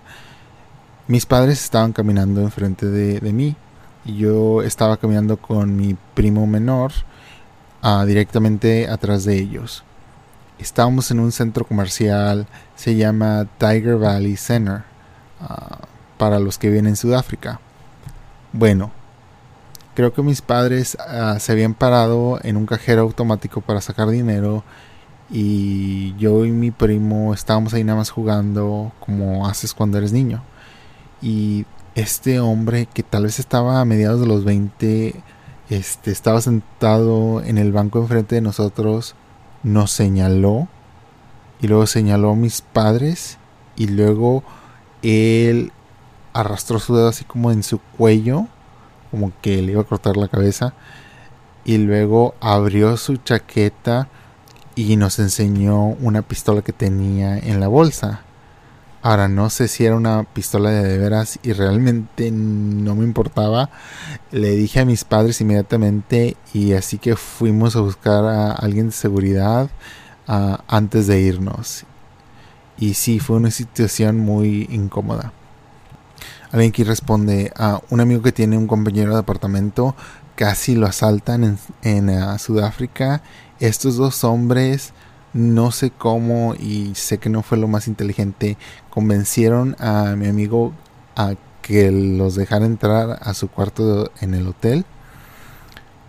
Mis 1.07 1.25
padres 1.25 1.61
estaban 1.61 1.91
caminando 1.91 2.39
enfrente 2.39 2.85
de, 2.85 3.33
mí 3.33 3.57
y 4.05 4.15
yo 4.15 4.61
estaba 4.61 4.95
caminando 4.95 5.35
con 5.35 5.75
mi 5.75 5.97
primo 6.13 6.47
menor 6.47 6.93
uh, 7.83 8.05
directamente 8.05 8.87
atrás 8.87 9.25
de 9.25 9.37
ellos. 9.37 9.83
Estábamos 10.57 11.11
en 11.11 11.19
un 11.19 11.33
centro 11.33 11.65
comercial, 11.65 12.47
se 12.75 12.95
llama 12.95 13.45
Tiger 13.57 13.97
Valley 13.97 14.37
Center, 14.37 14.83
uh, 15.41 15.75
para 16.17 16.39
los 16.39 16.57
que 16.57 16.69
vienen 16.69 16.91
en 16.91 16.95
Sudáfrica. 16.95 17.59
Bueno, 18.53 18.91
creo 19.95 20.13
que 20.13 20.21
mis 20.21 20.41
padres 20.41 20.97
uh, 20.97 21.37
se 21.39 21.51
habían 21.51 21.73
parado 21.73 22.39
en 22.43 22.55
un 22.55 22.65
cajero 22.65 23.01
automático 23.01 23.59
para 23.59 23.81
sacar 23.81 24.09
dinero 24.09 24.63
y 25.31 26.15
yo 26.17 26.45
y 26.45 26.51
mi 26.51 26.71
primo 26.71 27.33
estábamos 27.33 27.73
ahí 27.73 27.83
nada 27.83 27.99
más 27.99 28.09
jugando 28.09 28.91
como 28.99 29.47
haces 29.47 29.73
cuando 29.73 29.97
eres 29.97 30.11
niño. 30.11 30.41
Y 31.21 31.65
este 31.95 32.39
hombre 32.39 32.87
que 32.87 33.03
tal 33.03 33.23
vez 33.23 33.39
estaba 33.39 33.81
a 33.81 33.85
mediados 33.85 34.21
de 34.21 34.27
los 34.27 34.43
20, 34.43 35.15
este, 35.69 36.11
estaba 36.11 36.41
sentado 36.41 37.43
en 37.43 37.57
el 37.57 37.71
banco 37.71 37.99
enfrente 37.99 38.35
de 38.35 38.41
nosotros, 38.41 39.15
nos 39.63 39.91
señaló 39.91 40.67
y 41.61 41.67
luego 41.67 41.85
señaló 41.87 42.31
a 42.31 42.35
mis 42.35 42.61
padres 42.61 43.37
y 43.75 43.87
luego 43.87 44.43
él 45.03 45.71
arrastró 46.33 46.79
su 46.79 46.95
dedo 46.95 47.09
así 47.09 47.25
como 47.25 47.51
en 47.51 47.63
su 47.63 47.79
cuello, 47.79 48.47
como 49.11 49.31
que 49.41 49.61
le 49.61 49.73
iba 49.73 49.81
a 49.81 49.85
cortar 49.85 50.17
la 50.17 50.27
cabeza, 50.27 50.73
y 51.65 51.77
luego 51.77 52.35
abrió 52.39 52.97
su 52.97 53.17
chaqueta 53.17 54.07
y 54.87 54.95
nos 54.95 55.19
enseñó 55.19 55.87
una 55.87 56.21
pistola 56.21 56.61
que 56.61 56.71
tenía 56.71 57.37
en 57.37 57.59
la 57.59 57.67
bolsa. 57.67 58.21
Ahora 59.01 59.27
no 59.27 59.49
sé 59.49 59.67
si 59.67 59.85
era 59.85 59.95
una 59.95 60.23
pistola 60.23 60.71
de, 60.71 60.83
de 60.83 60.97
veras 60.97 61.37
y 61.43 61.51
realmente 61.51 62.31
no 62.31 62.95
me 62.95 63.03
importaba. 63.03 63.69
Le 64.31 64.51
dije 64.51 64.79
a 64.79 64.85
mis 64.85 65.03
padres 65.03 65.41
inmediatamente 65.41 66.37
y 66.53 66.73
así 66.73 66.97
que 66.97 67.15
fuimos 67.15 67.75
a 67.75 67.81
buscar 67.81 68.23
a 68.23 68.51
alguien 68.51 68.87
de 68.87 68.91
seguridad 68.93 69.69
antes 70.27 71.07
de 71.07 71.19
irnos. 71.19 71.85
Y 72.77 72.93
sí, 72.93 73.19
fue 73.19 73.35
una 73.35 73.51
situación 73.51 74.17
muy 74.17 74.67
incómoda. 74.71 75.33
Alguien 76.51 76.71
que 76.71 76.85
responde 76.85 77.51
a 77.57 77.81
un 77.89 77.99
amigo 77.99 78.21
que 78.21 78.31
tiene 78.31 78.57
un 78.57 78.67
compañero 78.67 79.13
de 79.13 79.19
apartamento, 79.19 79.95
casi 80.35 80.75
lo 80.75 80.87
asaltan 80.87 81.57
en, 81.81 82.09
eh, 82.09 82.39
Sudáfrica. 82.39 83.21
Estos 83.59 83.97
dos 83.97 84.23
hombres, 84.23 84.93
no 85.33 85.71
sé 85.71 85.91
cómo 85.91 86.55
y 86.55 86.93
sé 86.95 87.17
que 87.17 87.29
no 87.29 87.43
fue 87.43 87.57
lo 87.57 87.67
más 87.67 87.87
inteligente, 87.87 88.57
convencieron 88.89 89.75
a 89.79 90.15
mi 90.15 90.27
amigo 90.27 90.73
a 91.15 91.33
que 91.61 91.91
los 91.91 92.35
dejara 92.35 92.65
entrar 92.65 93.19
a 93.21 93.33
su 93.33 93.49
cuarto 93.49 94.11
en 94.21 94.33
el 94.33 94.47
hotel 94.47 94.85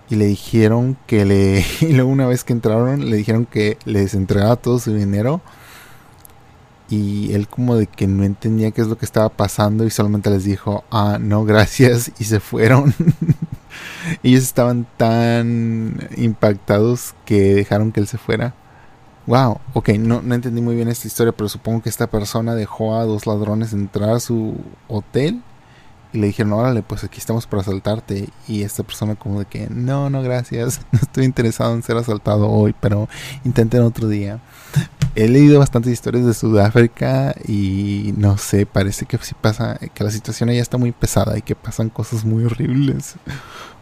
y 0.09 0.17
le 0.17 0.27
dijeron 0.27 0.97
que 1.07 1.25
le 1.25 1.65
y 1.81 1.93
luego 1.93 2.11
una 2.11 2.27
vez 2.27 2.45
que 2.45 2.53
entraron 2.53 3.11
le 3.11 3.17
dijeron 3.17 3.47
que 3.47 3.79
les 3.85 4.15
entregaba 4.15 4.57
todo 4.57 4.79
su 4.79 4.95
dinero 4.95 5.41
y 6.91 7.33
él 7.33 7.49
como 7.49 7.77
de 7.77 7.87
que 7.87 8.07
no 8.07 8.25
entendía 8.25 8.73
qué 8.73 8.81
es 8.81 8.89
lo 8.89 8.99
que 8.99 9.05
estaba 9.05 9.29
pasando 9.29 9.85
y 9.85 9.91
solamente 9.91 10.29
les 10.29 10.45
dijo, 10.45 10.85
ah, 10.91 11.19
no, 11.21 11.45
gracias 11.45 12.11
y 12.19 12.25
se 12.25 12.41
fueron. 12.41 12.93
Ellos 14.23 14.43
estaban 14.43 14.87
tan 14.97 16.09
impactados 16.17 17.15
que 17.25 17.55
dejaron 17.55 17.93
que 17.93 18.01
él 18.01 18.07
se 18.07 18.19
fuera. 18.19 18.55
Wow, 19.27 19.61
ok, 19.75 19.91
no, 19.91 20.23
no 20.23 20.35
entendí 20.35 20.61
muy 20.61 20.75
bien 20.75 20.89
esta 20.89 21.07
historia, 21.07 21.33
pero 21.33 21.49
supongo 21.49 21.83
que 21.83 21.89
esta 21.89 22.09
persona 22.09 22.55
dejó 22.55 22.97
a 22.97 23.05
dos 23.05 23.27
ladrones 23.27 23.73
entrar 23.73 24.11
a 24.11 24.21
su 24.21 24.57
hotel 24.89 25.43
y 26.13 26.19
le 26.19 26.27
dijeron, 26.27 26.53
órale, 26.53 26.83
pues 26.83 27.05
aquí 27.05 27.19
estamos 27.19 27.47
para 27.47 27.63
asaltarte. 27.63 28.29
Y 28.49 28.63
esta 28.63 28.83
persona 28.83 29.15
como 29.15 29.39
de 29.39 29.47
que, 29.47 29.69
no, 29.71 30.11
no, 30.11 30.23
gracias, 30.23 30.81
no 30.93 30.99
estoy 31.01 31.25
interesado 31.25 31.75
en 31.75 31.83
ser 31.83 31.97
asaltado 31.97 32.49
hoy, 32.49 32.75
pero 32.79 33.09
intenten 33.45 33.83
otro 33.83 34.09
día. 34.09 34.41
He 35.15 35.29
leído 35.29 35.59
bastantes 35.59 35.93
historias 35.93 36.27
de 36.27 36.35
Sudáfrica 36.35 37.35
y 37.47 38.15
no 38.17 38.39
sé, 38.39 38.67
parece 38.67 39.07
que 39.07 39.19
sí 39.19 39.35
pasa, 39.41 39.79
que 39.95 40.05
la 40.05 40.11
situación 40.11 40.49
allá 40.49 40.63
está 40.63 40.79
muy 40.79 40.93
pesada 40.93 41.37
y 41.39 41.43
que 41.43 41.55
pasan 41.55 41.91
cosas 41.91 42.25
muy 42.25 42.45
horribles. 42.45 43.15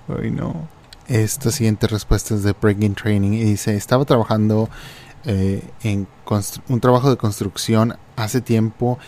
Ay, 0.09 0.31
no. 0.31 0.69
Esta 1.07 1.51
siguiente 1.51 1.87
respuesta 1.87 2.35
es 2.35 2.43
de 2.43 2.53
Breaking 2.53 2.95
Training 2.95 3.33
y 3.33 3.45
dice, 3.45 3.77
estaba 3.77 4.05
trabajando 4.05 4.69
eh, 5.25 5.63
en 5.83 6.07
un 6.69 6.81
trabajo 6.81 7.11
de 7.11 7.17
construcción 7.17 7.97
hace 8.17 8.41
tiempo 8.41 8.99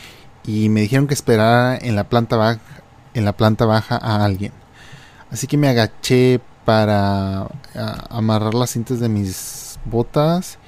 y 0.44 0.68
me 0.68 0.80
dijeron 0.80 1.06
que 1.06 1.14
esperara 1.14 1.76
en 1.76 1.94
la 1.96 2.08
planta 2.08 2.36
baja 2.36 2.60
en 3.14 3.24
la 3.24 3.32
planta 3.32 3.66
baja 3.66 3.96
a 3.96 4.24
alguien. 4.24 4.52
Así 5.30 5.46
que 5.46 5.56
me 5.56 5.68
agaché 5.68 6.40
para 6.64 7.48
amarrar 8.08 8.54
las 8.54 8.70
cintas 8.70 9.00
de 9.00 9.08
mis 9.08 9.78
botas 9.84 10.58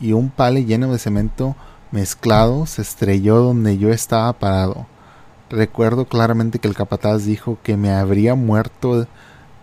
y 0.00 0.12
un 0.12 0.30
pale 0.30 0.64
lleno 0.64 0.92
de 0.92 0.98
cemento 0.98 1.56
mezclado 1.90 2.66
se 2.66 2.82
estrelló 2.82 3.36
donde 3.36 3.78
yo 3.78 3.90
estaba 3.90 4.32
parado. 4.32 4.86
Recuerdo 5.50 6.06
claramente 6.06 6.58
que 6.58 6.68
el 6.68 6.74
capataz 6.74 7.24
dijo 7.24 7.58
que 7.62 7.76
me 7.76 7.92
habría 7.92 8.34
muerto 8.34 9.06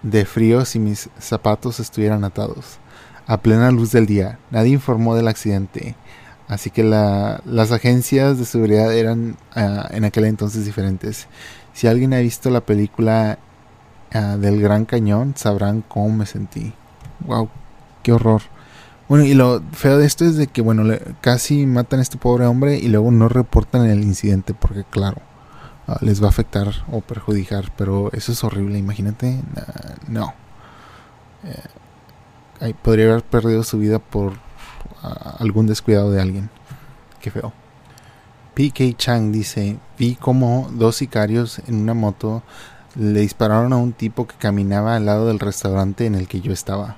de 0.03 0.25
frío 0.25 0.65
si 0.65 0.79
mis 0.79 1.09
zapatos 1.19 1.79
estuvieran 1.79 2.23
atados. 2.23 2.79
A 3.27 3.41
plena 3.41 3.71
luz 3.71 3.91
del 3.91 4.05
día, 4.05 4.39
nadie 4.49 4.71
informó 4.73 5.15
del 5.15 5.27
accidente, 5.27 5.95
así 6.47 6.71
que 6.71 6.83
las 6.83 7.71
agencias 7.71 8.39
de 8.39 8.45
seguridad 8.45 8.93
eran 8.93 9.37
ah, 9.55 9.87
en 9.91 10.03
aquel 10.03 10.25
entonces 10.25 10.65
diferentes. 10.65 11.27
Si 11.73 11.87
alguien 11.87 12.13
ha 12.13 12.19
visto 12.19 12.49
la 12.49 12.61
película 12.61 13.37
ah, 14.13 14.37
del 14.37 14.61
Gran 14.61 14.85
Cañón, 14.85 15.33
sabrán 15.37 15.83
cómo 15.87 16.09
me 16.09 16.25
sentí. 16.25 16.73
Wow, 17.25 17.49
qué 18.01 18.13
horror. 18.13 18.41
Bueno, 19.07 19.25
y 19.25 19.33
lo 19.33 19.61
feo 19.71 19.97
de 19.97 20.05
esto 20.05 20.25
es 20.25 20.35
de 20.35 20.47
que, 20.47 20.61
bueno, 20.61 20.83
casi 21.21 21.65
matan 21.65 21.99
a 21.99 22.03
este 22.03 22.17
pobre 22.17 22.45
hombre 22.45 22.77
y 22.77 22.89
luego 22.89 23.11
no 23.11 23.27
reportan 23.27 23.87
el 23.89 24.03
incidente 24.03 24.53
porque, 24.53 24.83
claro, 24.83 25.21
ah, 25.89 25.97
les 26.01 26.21
va 26.21 26.27
a 26.27 26.29
afectar 26.29 26.85
o 26.91 27.01
perjudicar. 27.01 27.71
Pero 27.77 28.11
eso 28.13 28.31
es 28.31 28.43
horrible, 28.43 28.77
imagínate. 28.77 29.41
no. 30.07 30.33
Eh, 32.61 32.73
podría 32.81 33.11
haber 33.11 33.23
perdido 33.23 33.63
su 33.63 33.79
vida 33.79 33.99
por 33.99 34.33
ah, 35.01 35.35
algún 35.39 35.67
descuidado 35.67 36.11
de 36.11 36.21
alguien. 36.21 36.49
Qué 37.21 37.31
feo. 37.31 37.53
PK 38.53 38.97
Chang 38.97 39.31
dice, 39.31 39.77
vi 39.97 40.15
como 40.15 40.69
dos 40.73 40.97
sicarios 40.97 41.59
en 41.67 41.75
una 41.75 41.93
moto 41.93 42.43
le 42.95 43.21
dispararon 43.21 43.73
a 43.73 43.77
un 43.77 43.93
tipo 43.93 44.27
que 44.27 44.35
caminaba 44.35 44.95
al 44.95 45.05
lado 45.05 45.27
del 45.27 45.39
restaurante 45.39 46.05
en 46.05 46.15
el 46.15 46.27
que 46.27 46.41
yo 46.41 46.51
estaba. 46.51 46.97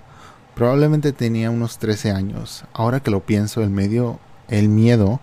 Probablemente 0.55 1.11
tenía 1.11 1.51
unos 1.51 1.77
13 1.77 2.11
años. 2.11 2.65
Ahora 2.73 3.01
que 3.01 3.11
lo 3.11 3.21
pienso, 3.21 3.61
el 3.61 3.69
medio, 3.69 4.19
el 4.47 4.69
miedo 4.69 5.19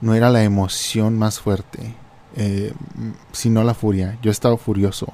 no 0.00 0.14
era 0.14 0.30
la 0.30 0.42
emoción 0.42 1.18
más 1.18 1.40
fuerte, 1.40 1.94
eh, 2.36 2.72
sino 3.32 3.62
la 3.64 3.74
furia. 3.74 4.18
Yo 4.22 4.30
estaba 4.30 4.56
furioso. 4.56 5.12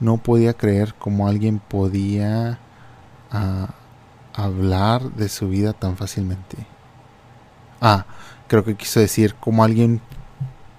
No 0.00 0.18
podía 0.18 0.54
creer 0.54 0.94
cómo 0.98 1.28
alguien 1.28 1.60
podía 1.60 2.58
ah, 3.30 3.68
hablar 4.34 5.12
de 5.12 5.28
su 5.28 5.48
vida 5.48 5.72
tan 5.72 5.96
fácilmente. 5.96 6.56
Ah, 7.80 8.06
creo 8.48 8.64
que 8.64 8.76
quiso 8.76 9.00
decir 9.00 9.34
cómo 9.34 9.64
alguien 9.64 10.00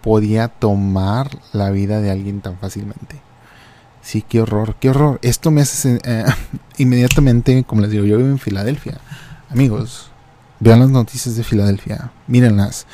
podía 0.02 0.50
tomar 0.50 1.30
la 1.54 1.70
vida 1.70 2.02
de 2.02 2.12
alguien 2.12 2.42
tan 2.42 2.58
fácilmente. 2.58 3.22
Sí, 4.02 4.22
qué 4.22 4.42
horror, 4.42 4.76
qué 4.80 4.90
horror. 4.90 5.20
Esto 5.22 5.50
me 5.50 5.62
hace 5.62 6.00
eh, 6.04 6.26
inmediatamente, 6.78 7.64
como 7.64 7.82
les 7.82 7.92
digo, 7.92 8.04
yo 8.04 8.18
vivo 8.18 8.30
en 8.30 8.40
Filadelfia. 8.40 9.00
Amigos, 9.50 10.12
vean 10.60 10.82
las 10.82 10.90
noticias 10.90 11.36
de 11.36 11.44
Filadelfia, 11.44 12.12
mírenlas. 12.28 12.86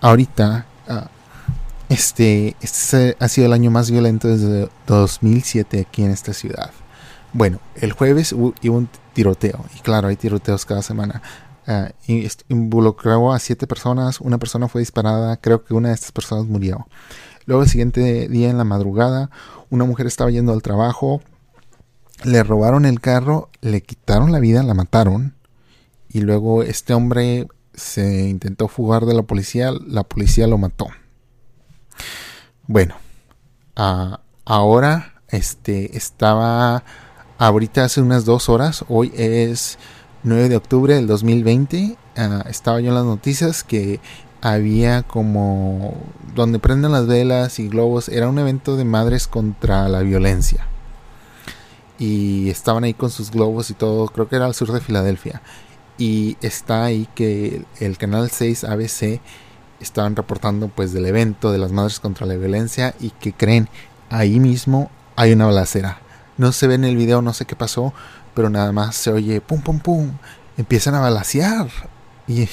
Ahorita, 0.00 0.64
ah, 0.88 1.08
este, 1.94 2.56
este 2.60 3.16
ha 3.20 3.28
sido 3.28 3.46
el 3.46 3.52
año 3.52 3.70
más 3.70 3.90
violento 3.90 4.28
desde 4.28 4.68
2007 4.86 5.86
aquí 5.88 6.02
en 6.02 6.10
esta 6.10 6.32
ciudad. 6.32 6.70
Bueno, 7.32 7.60
el 7.76 7.92
jueves 7.92 8.32
hubo 8.32 8.54
un 8.64 8.88
tiroteo, 9.12 9.64
y 9.76 9.80
claro, 9.80 10.08
hay 10.08 10.16
tiroteos 10.16 10.64
cada 10.64 10.82
semana. 10.82 11.22
Uh, 11.66 11.88
involucró 12.48 13.32
a 13.32 13.38
siete 13.38 13.66
personas, 13.66 14.20
una 14.20 14.38
persona 14.38 14.68
fue 14.68 14.82
disparada, 14.82 15.36
creo 15.38 15.64
que 15.64 15.72
una 15.72 15.88
de 15.88 15.94
estas 15.94 16.12
personas 16.12 16.46
murió. 16.46 16.86
Luego 17.46 17.62
el 17.62 17.68
siguiente 17.68 18.28
día 18.28 18.50
en 18.50 18.58
la 18.58 18.64
madrugada, 18.64 19.30
una 19.70 19.84
mujer 19.84 20.06
estaba 20.06 20.30
yendo 20.30 20.52
al 20.52 20.62
trabajo, 20.62 21.22
le 22.24 22.42
robaron 22.42 22.86
el 22.86 23.00
carro, 23.00 23.50
le 23.60 23.82
quitaron 23.82 24.32
la 24.32 24.40
vida, 24.40 24.62
la 24.62 24.74
mataron 24.74 25.34
y 26.08 26.20
luego 26.20 26.62
este 26.62 26.92
hombre 26.92 27.46
se 27.72 28.28
intentó 28.28 28.68
fugar 28.68 29.06
de 29.06 29.14
la 29.14 29.22
policía, 29.22 29.72
la 29.72 30.04
policía 30.04 30.46
lo 30.46 30.58
mató. 30.58 30.88
Bueno, 32.66 32.94
uh, 33.76 34.16
ahora 34.44 35.14
este 35.28 35.96
estaba 35.96 36.82
ahorita 37.38 37.84
hace 37.84 38.00
unas 38.00 38.24
dos 38.24 38.48
horas, 38.48 38.84
hoy 38.88 39.12
es 39.16 39.78
9 40.22 40.48
de 40.48 40.56
octubre 40.56 40.94
del 40.94 41.06
2020, 41.06 41.96
ah, 42.16 42.44
estaba 42.48 42.80
yo 42.80 42.88
en 42.88 42.94
las 42.94 43.04
noticias 43.04 43.62
que 43.62 44.00
había 44.40 45.02
como 45.02 45.94
donde 46.34 46.58
prenden 46.58 46.92
las 46.92 47.06
velas 47.06 47.58
y 47.58 47.68
globos, 47.68 48.08
era 48.08 48.28
un 48.28 48.38
evento 48.38 48.76
de 48.76 48.84
madres 48.84 49.26
contra 49.26 49.88
la 49.88 50.00
violencia. 50.00 50.66
Y 51.98 52.50
estaban 52.50 52.84
ahí 52.84 52.94
con 52.94 53.10
sus 53.10 53.30
globos 53.30 53.70
y 53.70 53.74
todo, 53.74 54.06
creo 54.08 54.28
que 54.28 54.36
era 54.36 54.46
al 54.46 54.54
sur 54.54 54.72
de 54.72 54.80
Filadelfia. 54.80 55.40
Y 55.96 56.36
está 56.42 56.84
ahí 56.84 57.08
que 57.14 57.64
el 57.78 57.96
canal 57.96 58.30
6 58.30 58.64
ABC 58.64 59.20
estaban 59.80 60.16
reportando 60.16 60.68
pues 60.68 60.92
del 60.92 61.06
evento 61.06 61.52
de 61.52 61.58
las 61.58 61.72
madres 61.72 62.00
contra 62.00 62.26
la 62.26 62.34
violencia 62.34 62.94
y 63.00 63.10
que 63.10 63.32
creen 63.32 63.68
ahí 64.10 64.40
mismo 64.40 64.90
hay 65.16 65.32
una 65.32 65.46
balacera. 65.46 65.98
No 66.36 66.52
se 66.52 66.66
ve 66.66 66.74
en 66.74 66.84
el 66.84 66.96
video, 66.96 67.22
no 67.22 67.32
sé 67.32 67.44
qué 67.44 67.56
pasó, 67.56 67.92
pero 68.34 68.50
nada 68.50 68.72
más 68.72 68.96
se 68.96 69.12
oye 69.12 69.40
pum, 69.40 69.60
pum, 69.60 69.78
pum, 69.78 70.10
empiezan 70.56 70.94
a 70.94 71.00
balasear. 71.00 71.68
Y 72.26 72.48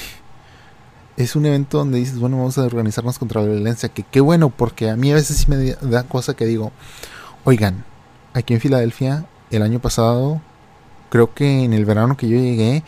es 1.16 1.36
un 1.36 1.46
evento 1.46 1.78
donde 1.78 1.98
dices, 1.98 2.18
bueno, 2.18 2.38
vamos 2.38 2.58
a 2.58 2.62
organizarnos 2.62 3.18
contra 3.18 3.42
la 3.42 3.48
violencia, 3.48 3.88
que 3.88 4.02
qué 4.02 4.20
bueno, 4.20 4.50
porque 4.50 4.90
a 4.90 4.96
mí 4.96 5.10
a 5.10 5.14
veces 5.14 5.38
sí 5.38 5.46
me 5.48 5.56
da 5.56 6.04
cosa 6.04 6.34
que 6.34 6.46
digo, 6.46 6.72
oigan, 7.44 7.84
aquí 8.34 8.54
en 8.54 8.60
Filadelfia, 8.60 9.26
el 9.50 9.62
año 9.62 9.80
pasado, 9.80 10.40
creo 11.10 11.34
que 11.34 11.64
en 11.64 11.72
el 11.72 11.84
verano 11.84 12.16
que 12.16 12.28
yo 12.28 12.38
llegué, 12.38 12.84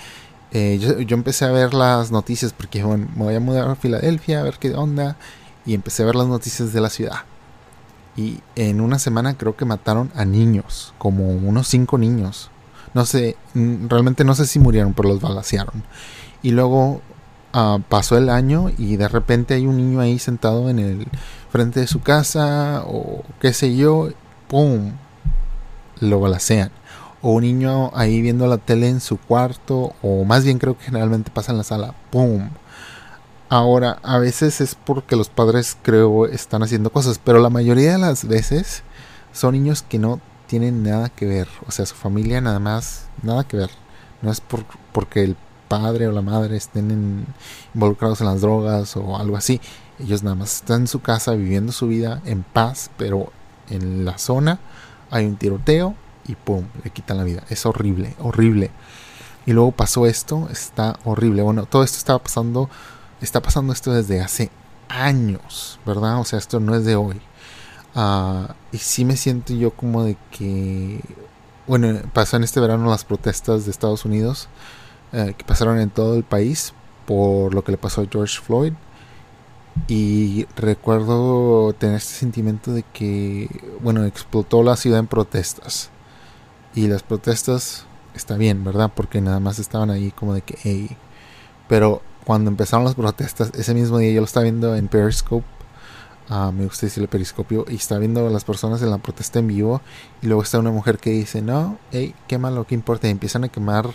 eh, 0.54 0.78
yo, 0.78 1.16
empecé 1.16 1.44
a 1.44 1.50
ver 1.50 1.74
las 1.74 2.12
noticias, 2.12 2.52
porque 2.52 2.84
bueno, 2.84 3.08
me 3.16 3.24
voy 3.24 3.34
a 3.34 3.40
mudar 3.40 3.68
a 3.68 3.74
Filadelfia, 3.74 4.38
a 4.38 4.44
ver 4.44 4.58
qué 4.60 4.72
onda, 4.72 5.16
y 5.66 5.74
empecé 5.74 6.04
a 6.04 6.06
ver 6.06 6.14
las 6.14 6.28
noticias 6.28 6.72
de 6.72 6.80
la 6.80 6.90
ciudad. 6.90 7.24
Y 8.16 8.38
en 8.54 8.80
una 8.80 9.00
semana 9.00 9.36
creo 9.36 9.56
que 9.56 9.64
mataron 9.64 10.12
a 10.14 10.24
niños, 10.24 10.94
como 10.96 11.28
unos 11.28 11.66
cinco 11.66 11.98
niños. 11.98 12.50
No 12.94 13.04
sé, 13.04 13.36
realmente 13.54 14.22
no 14.22 14.36
sé 14.36 14.46
si 14.46 14.60
murieron, 14.60 14.94
pero 14.94 15.08
los 15.08 15.20
balasearon. 15.20 15.82
Y 16.40 16.52
luego 16.52 17.02
ah, 17.52 17.78
pasó 17.88 18.16
el 18.16 18.30
año 18.30 18.70
y 18.78 18.96
de 18.96 19.08
repente 19.08 19.54
hay 19.54 19.66
un 19.66 19.76
niño 19.76 20.00
ahí 20.00 20.20
sentado 20.20 20.70
en 20.70 20.78
el 20.78 21.08
frente 21.50 21.80
de 21.80 21.88
su 21.88 22.00
casa 22.00 22.84
o 22.86 23.24
qué 23.40 23.52
sé 23.52 23.74
yo, 23.74 24.10
¡pum! 24.46 24.92
Lo 25.98 26.20
balacean. 26.20 26.70
O 27.26 27.30
un 27.30 27.42
niño 27.42 27.90
ahí 27.94 28.20
viendo 28.20 28.46
la 28.46 28.58
tele 28.58 28.86
en 28.86 29.00
su 29.00 29.16
cuarto, 29.16 29.94
o 30.02 30.26
más 30.26 30.44
bien 30.44 30.58
creo 30.58 30.76
que 30.76 30.84
generalmente 30.84 31.30
pasa 31.30 31.52
en 31.52 31.56
la 31.56 31.64
sala, 31.64 31.94
¡pum! 32.10 32.50
Ahora, 33.48 33.98
a 34.02 34.18
veces 34.18 34.60
es 34.60 34.74
porque 34.74 35.16
los 35.16 35.30
padres 35.30 35.74
creo 35.80 36.26
están 36.26 36.62
haciendo 36.62 36.92
cosas, 36.92 37.18
pero 37.24 37.38
la 37.38 37.48
mayoría 37.48 37.92
de 37.92 37.98
las 37.98 38.28
veces 38.28 38.82
son 39.32 39.54
niños 39.54 39.80
que 39.80 39.98
no 39.98 40.20
tienen 40.48 40.82
nada 40.82 41.08
que 41.08 41.24
ver. 41.24 41.48
O 41.66 41.70
sea, 41.70 41.86
su 41.86 41.94
familia 41.94 42.42
nada 42.42 42.58
más, 42.58 43.06
nada 43.22 43.44
que 43.44 43.56
ver. 43.56 43.70
No 44.20 44.30
es 44.30 44.42
por, 44.42 44.66
porque 44.92 45.24
el 45.24 45.34
padre 45.66 46.06
o 46.08 46.12
la 46.12 46.20
madre 46.20 46.58
estén 46.58 47.26
involucrados 47.74 48.20
en 48.20 48.26
las 48.26 48.42
drogas 48.42 48.98
o 48.98 49.16
algo 49.16 49.38
así. 49.38 49.62
Ellos 49.98 50.22
nada 50.22 50.36
más 50.36 50.56
están 50.56 50.82
en 50.82 50.88
su 50.88 51.00
casa 51.00 51.32
viviendo 51.32 51.72
su 51.72 51.86
vida 51.86 52.20
en 52.26 52.42
paz, 52.42 52.90
pero 52.98 53.32
en 53.70 54.04
la 54.04 54.18
zona 54.18 54.58
hay 55.10 55.24
un 55.24 55.36
tiroteo 55.36 55.94
y 56.26 56.34
pum, 56.34 56.64
le 56.82 56.90
quitan 56.90 57.18
la 57.18 57.24
vida. 57.24 57.42
Es 57.48 57.66
horrible, 57.66 58.14
horrible. 58.18 58.70
Y 59.46 59.52
luego 59.52 59.72
pasó 59.72 60.06
esto, 60.06 60.48
está 60.50 60.98
horrible. 61.04 61.42
Bueno, 61.42 61.66
todo 61.66 61.84
esto 61.84 61.98
estaba 61.98 62.18
pasando, 62.18 62.70
está 63.20 63.42
pasando 63.42 63.72
esto 63.72 63.92
desde 63.92 64.20
hace 64.20 64.50
años, 64.88 65.78
¿verdad? 65.84 66.20
O 66.20 66.24
sea, 66.24 66.38
esto 66.38 66.60
no 66.60 66.74
es 66.74 66.84
de 66.84 66.96
hoy. 66.96 67.20
Ah, 67.94 68.54
y 68.72 68.78
sí 68.78 69.04
me 69.04 69.16
siento 69.16 69.54
yo 69.54 69.70
como 69.70 70.04
de 70.04 70.16
que, 70.30 71.00
bueno, 71.66 72.00
pasó 72.12 72.36
en 72.36 72.44
este 72.44 72.60
verano 72.60 72.90
las 72.90 73.04
protestas 73.04 73.64
de 73.64 73.70
Estados 73.70 74.04
Unidos, 74.04 74.48
eh, 75.12 75.34
que 75.36 75.44
pasaron 75.44 75.78
en 75.78 75.90
todo 75.90 76.16
el 76.16 76.24
país, 76.24 76.72
por 77.06 77.54
lo 77.54 77.62
que 77.64 77.72
le 77.72 77.78
pasó 77.78 78.02
a 78.02 78.06
George 78.10 78.40
Floyd. 78.40 78.72
Y 79.88 80.46
recuerdo 80.56 81.72
tener 81.74 81.96
este 81.96 82.14
sentimiento 82.14 82.72
de 82.72 82.84
que, 82.92 83.48
bueno, 83.82 84.04
explotó 84.04 84.62
la 84.62 84.76
ciudad 84.76 85.00
en 85.00 85.06
protestas. 85.08 85.90
Y 86.74 86.88
las 86.88 87.02
protestas 87.02 87.84
está 88.14 88.36
bien, 88.36 88.64
¿verdad? 88.64 88.90
Porque 88.94 89.20
nada 89.20 89.40
más 89.40 89.58
estaban 89.58 89.90
ahí 89.90 90.10
como 90.10 90.34
de 90.34 90.42
que, 90.42 90.58
hey. 90.62 90.96
Pero 91.68 92.02
cuando 92.24 92.50
empezaron 92.50 92.84
las 92.84 92.94
protestas, 92.94 93.52
ese 93.54 93.74
mismo 93.74 93.98
día 93.98 94.12
yo 94.12 94.20
lo 94.20 94.26
estaba 94.26 94.44
viendo 94.44 94.74
en 94.74 94.88
Periscope. 94.88 95.46
Uh, 96.30 96.52
me 96.52 96.64
gusta 96.64 96.86
decirle 96.86 97.06
periscopio. 97.06 97.66
Y 97.68 97.76
estaba 97.76 97.98
viendo 97.98 98.26
a 98.26 98.30
las 98.30 98.44
personas 98.44 98.80
en 98.82 98.90
la 98.90 98.98
protesta 98.98 99.38
en 99.38 99.46
vivo. 99.46 99.82
Y 100.22 100.26
luego 100.26 100.42
está 100.42 100.58
una 100.58 100.70
mujer 100.70 100.98
que 100.98 101.10
dice, 101.10 101.42
no, 101.42 101.78
hey, 101.92 102.14
quema 102.26 102.50
lo 102.50 102.66
que 102.66 102.74
importa. 102.74 103.08
Y 103.08 103.10
empiezan 103.10 103.44
a 103.44 103.48
quemar 103.48 103.90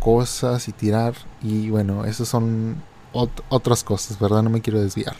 cosas 0.00 0.68
y 0.68 0.72
tirar. 0.72 1.14
Y 1.42 1.70
bueno, 1.70 2.04
esos 2.04 2.28
son 2.28 2.82
otras 3.12 3.84
cosas, 3.84 4.18
¿verdad? 4.18 4.42
No 4.42 4.50
me 4.50 4.60
quiero 4.60 4.80
desviar. 4.80 5.16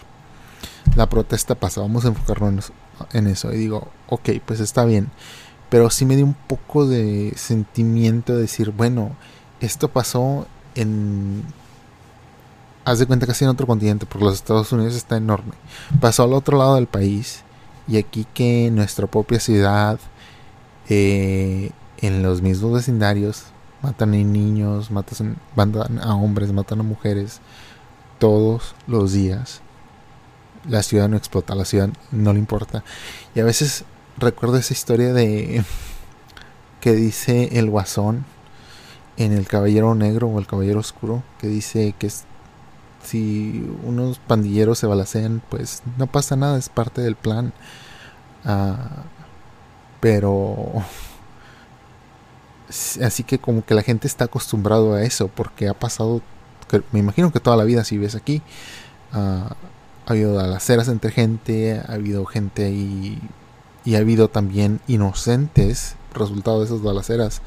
La 0.96 1.08
protesta 1.08 1.54
pasa, 1.54 1.80
vamos 1.80 2.04
a 2.04 2.08
enfocarnos 2.08 2.72
en 3.12 3.28
eso. 3.28 3.52
Y 3.52 3.58
digo, 3.58 3.88
ok, 4.08 4.30
pues 4.44 4.60
está 4.60 4.84
bien. 4.84 5.10
Pero 5.70 5.90
sí 5.90 6.06
me 6.06 6.16
dio 6.16 6.24
un 6.24 6.34
poco 6.34 6.86
de 6.86 7.32
sentimiento 7.36 8.34
de 8.34 8.42
decir, 8.42 8.70
bueno, 8.70 9.16
esto 9.60 9.88
pasó 9.88 10.46
en... 10.74 11.42
Haz 12.84 12.98
de 12.98 13.06
cuenta 13.06 13.26
que 13.26 13.44
en 13.44 13.50
otro 13.50 13.66
continente, 13.66 14.06
porque 14.06 14.24
los 14.24 14.34
Estados 14.34 14.72
Unidos 14.72 14.94
está 14.94 15.18
enorme. 15.18 15.52
Pasó 16.00 16.22
al 16.22 16.32
otro 16.32 16.56
lado 16.56 16.76
del 16.76 16.86
país. 16.86 17.42
Y 17.86 17.98
aquí 17.98 18.26
que 18.32 18.66
en 18.66 18.76
nuestra 18.76 19.06
propia 19.06 19.40
ciudad, 19.40 19.98
eh, 20.88 21.70
en 21.98 22.22
los 22.22 22.40
mismos 22.40 22.72
vecindarios, 22.72 23.44
matan 23.82 24.14
a 24.14 24.16
niños, 24.16 24.90
matan, 24.90 25.36
matan 25.54 25.98
a 26.00 26.14
hombres, 26.14 26.52
matan 26.52 26.80
a 26.80 26.82
mujeres 26.82 27.40
todos 28.18 28.74
los 28.86 29.12
días. 29.12 29.60
La 30.66 30.82
ciudad 30.82 31.08
no 31.08 31.16
explota, 31.16 31.54
la 31.54 31.64
ciudad 31.64 31.90
no 32.10 32.32
le 32.32 32.38
importa. 32.38 32.84
Y 33.34 33.40
a 33.40 33.44
veces 33.44 33.84
recuerdo 34.18 34.56
esa 34.56 34.72
historia 34.72 35.12
de 35.12 35.64
que 36.80 36.92
dice 36.92 37.58
el 37.58 37.70
guasón 37.70 38.24
en 39.16 39.32
el 39.32 39.46
caballero 39.48 39.94
negro 39.94 40.28
o 40.28 40.38
el 40.38 40.46
caballero 40.46 40.80
oscuro, 40.80 41.22
que 41.40 41.48
dice 41.48 41.94
que 41.98 42.10
si 43.02 43.68
unos 43.84 44.18
pandilleros 44.18 44.78
se 44.78 44.86
balacean, 44.86 45.42
pues 45.48 45.82
no 45.96 46.06
pasa 46.06 46.36
nada, 46.36 46.58
es 46.58 46.68
parte 46.68 47.00
del 47.00 47.16
plan. 47.16 47.52
Ah, 48.44 49.04
pero 50.00 50.72
así 53.02 53.24
que 53.24 53.38
como 53.38 53.64
que 53.64 53.74
la 53.74 53.82
gente 53.82 54.06
está 54.06 54.26
acostumbrado 54.26 54.94
a 54.94 55.02
eso 55.02 55.28
porque 55.28 55.68
ha 55.68 55.74
pasado 55.74 56.22
me 56.92 57.00
imagino 57.00 57.32
que 57.32 57.40
toda 57.40 57.56
la 57.56 57.64
vida 57.64 57.84
si 57.84 57.98
ves 57.98 58.14
aquí, 58.14 58.42
ah, 59.12 59.56
ha 60.06 60.10
habido 60.10 60.34
balaceras 60.34 60.88
entre 60.88 61.10
gente, 61.10 61.80
ha 61.86 61.92
habido 61.94 62.24
gente 62.24 62.64
ahí 62.64 63.20
y 63.88 63.96
ha 63.96 64.00
habido 64.00 64.28
también 64.28 64.82
inocentes 64.86 65.96
resultado 66.12 66.58
de 66.58 66.66
esas 66.66 66.82
balaceras 66.82 67.40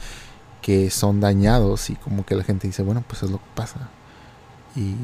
que 0.64 0.90
son 0.90 1.20
dañados 1.20 1.92
y 1.92 1.96
como 1.96 2.26
que 2.26 2.34
la 2.34 2.44
gente 2.44 2.66
dice, 2.66 2.82
bueno, 2.82 3.04
pues 3.08 3.22
es 3.22 3.30
lo 3.30 3.38
que 3.38 3.52
pasa. 3.54 3.90
Y 4.76 4.96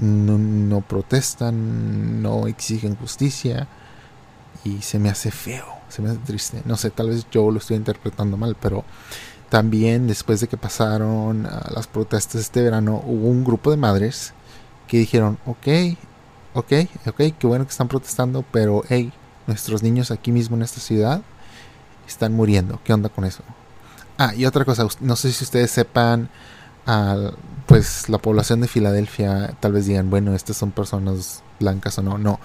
no, 0.00 0.80
protestan, 0.80 2.20
no 2.20 2.48
exigen 2.48 2.96
justicia 2.96 3.68
y 4.64 4.82
se 4.82 4.98
me 4.98 5.08
hace 5.08 5.30
feo, 5.30 5.66
se 5.88 6.02
me 6.02 6.10
hace 6.10 6.18
triste. 6.18 6.62
No 6.64 6.76
sé, 6.76 6.90
tal 6.90 7.10
vez 7.10 7.28
yo 7.30 7.52
lo 7.52 7.58
estoy 7.58 7.76
interpretando 7.76 8.36
mal, 8.36 8.56
pero 8.60 8.82
también 9.50 10.08
después 10.08 10.40
de 10.40 10.48
que 10.48 10.56
pasaron 10.56 11.46
ah, 11.46 11.70
las 11.72 11.86
protestas 11.86 12.40
este 12.40 12.60
verano, 12.60 13.00
hubo 13.06 13.28
un 13.28 13.44
grupo 13.44 13.70
de 13.70 13.76
madres 13.76 14.32
que 14.88 14.98
dijeron, 14.98 15.38
ok, 15.46 15.68
ok, 16.54 16.72
ok, 17.06 17.20
qué 17.38 17.46
bueno 17.46 17.66
que 17.66 17.70
están 17.70 17.86
protestando, 17.86 18.44
pero 18.50 18.82
hey, 18.88 19.12
nuestros 19.50 19.82
niños 19.82 20.10
aquí 20.10 20.32
mismo 20.32 20.56
en 20.56 20.62
esta 20.62 20.80
ciudad 20.80 21.22
están 22.06 22.34
muriendo. 22.34 22.80
¿Qué 22.84 22.92
onda 22.92 23.08
con 23.08 23.24
eso? 23.24 23.42
Ah, 24.18 24.34
y 24.34 24.46
otra 24.46 24.64
cosa, 24.64 24.86
no 25.00 25.16
sé 25.16 25.32
si 25.32 25.44
ustedes 25.44 25.70
sepan, 25.70 26.28
pues 27.66 28.08
la 28.08 28.18
población 28.18 28.60
de 28.60 28.68
Filadelfia, 28.68 29.54
tal 29.60 29.72
vez 29.72 29.86
digan, 29.86 30.10
bueno, 30.10 30.34
estas 30.34 30.56
son 30.56 30.70
personas 30.70 31.42
blancas 31.58 31.98
o 31.98 32.02
no. 32.02 32.18
No, 32.18 32.40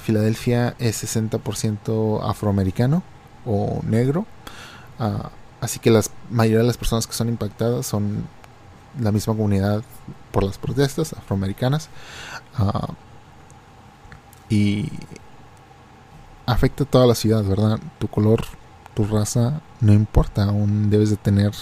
Filadelfia 0.00 0.74
es 0.78 1.02
60% 1.02 2.28
afroamericano 2.28 3.02
o 3.44 3.80
negro. 3.84 4.26
Uh, 4.98 5.28
Así 5.62 5.78
que 5.78 5.90
la 5.90 6.02
mayoría 6.28 6.58
de 6.58 6.66
las 6.66 6.76
personas 6.76 7.06
que 7.06 7.12
son 7.12 7.28
impactadas 7.28 7.86
son 7.86 8.24
la 9.00 9.12
misma 9.12 9.32
comunidad 9.32 9.84
por 10.32 10.42
las 10.42 10.58
protestas 10.58 11.12
afroamericanas. 11.12 11.88
Ah, 12.56 12.88
y 14.50 14.88
afecta 16.46 16.84
a 16.84 16.86
toda 16.86 17.06
la 17.06 17.14
ciudad, 17.14 17.44
¿verdad? 17.44 17.78
Tu 17.98 18.08
color, 18.08 18.44
tu 18.94 19.04
raza, 19.04 19.60
no 19.80 19.92
importa, 19.92 20.44
aún 20.44 20.90
debes 20.90 21.10
de 21.10 21.16
tener 21.16 21.52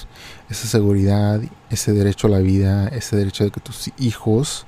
esa 0.49 0.67
seguridad, 0.67 1.41
ese 1.71 1.93
derecho 1.93 2.27
a 2.27 2.31
la 2.31 2.39
vida, 2.39 2.89
ese 2.89 3.17
derecho 3.17 3.45
de 3.45 3.51
que 3.51 3.61
tus 3.61 3.91
hijos 3.99 4.67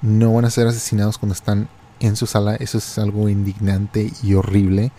no 0.00 0.34
van 0.34 0.44
a 0.44 0.50
ser 0.50 0.66
asesinados 0.66 1.18
cuando 1.18 1.34
están 1.34 1.68
en 2.00 2.16
su 2.16 2.26
sala. 2.26 2.56
Eso 2.56 2.78
es 2.78 2.98
algo 2.98 3.28
indignante 3.28 4.12
y 4.22 4.34
horrible. 4.34 4.92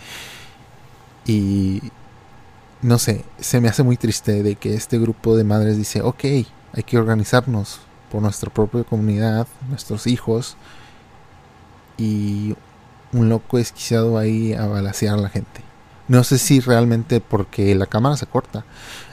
Y 1.25 1.82
no 2.82 2.99
sé, 2.99 3.23
se 3.39 3.62
me 3.62 3.69
hace 3.69 3.84
muy 3.84 3.97
triste 3.97 4.43
de 4.43 4.56
que 4.56 4.73
este 4.75 4.99
grupo 4.99 5.36
de 5.36 5.43
madres 5.43 5.77
dice, 5.77 6.01
ok, 6.01 6.23
hay 6.23 6.84
que 6.86 6.97
organizarnos 6.97 7.79
por 8.12 8.21
nuestra 8.21 8.53
propia 8.53 8.84
comunidad, 8.84 9.47
nuestros 9.69 10.08
hijos, 10.08 10.58
y 11.97 12.56
un 13.13 13.30
loco 13.30 13.58
esquiciado 13.58 14.17
ahí 14.17 14.54
a 14.54 14.67
balasear 14.67 15.15
a 15.15 15.21
la 15.21 15.30
gente. 15.30 15.62
No 16.08 16.23
sé 16.23 16.38
si 16.38 16.60
realmente 16.60 17.21
porque 17.21 17.73
la 17.76 17.86
cámara 17.86 18.17
se 18.17 18.26
corta, 18.26 18.65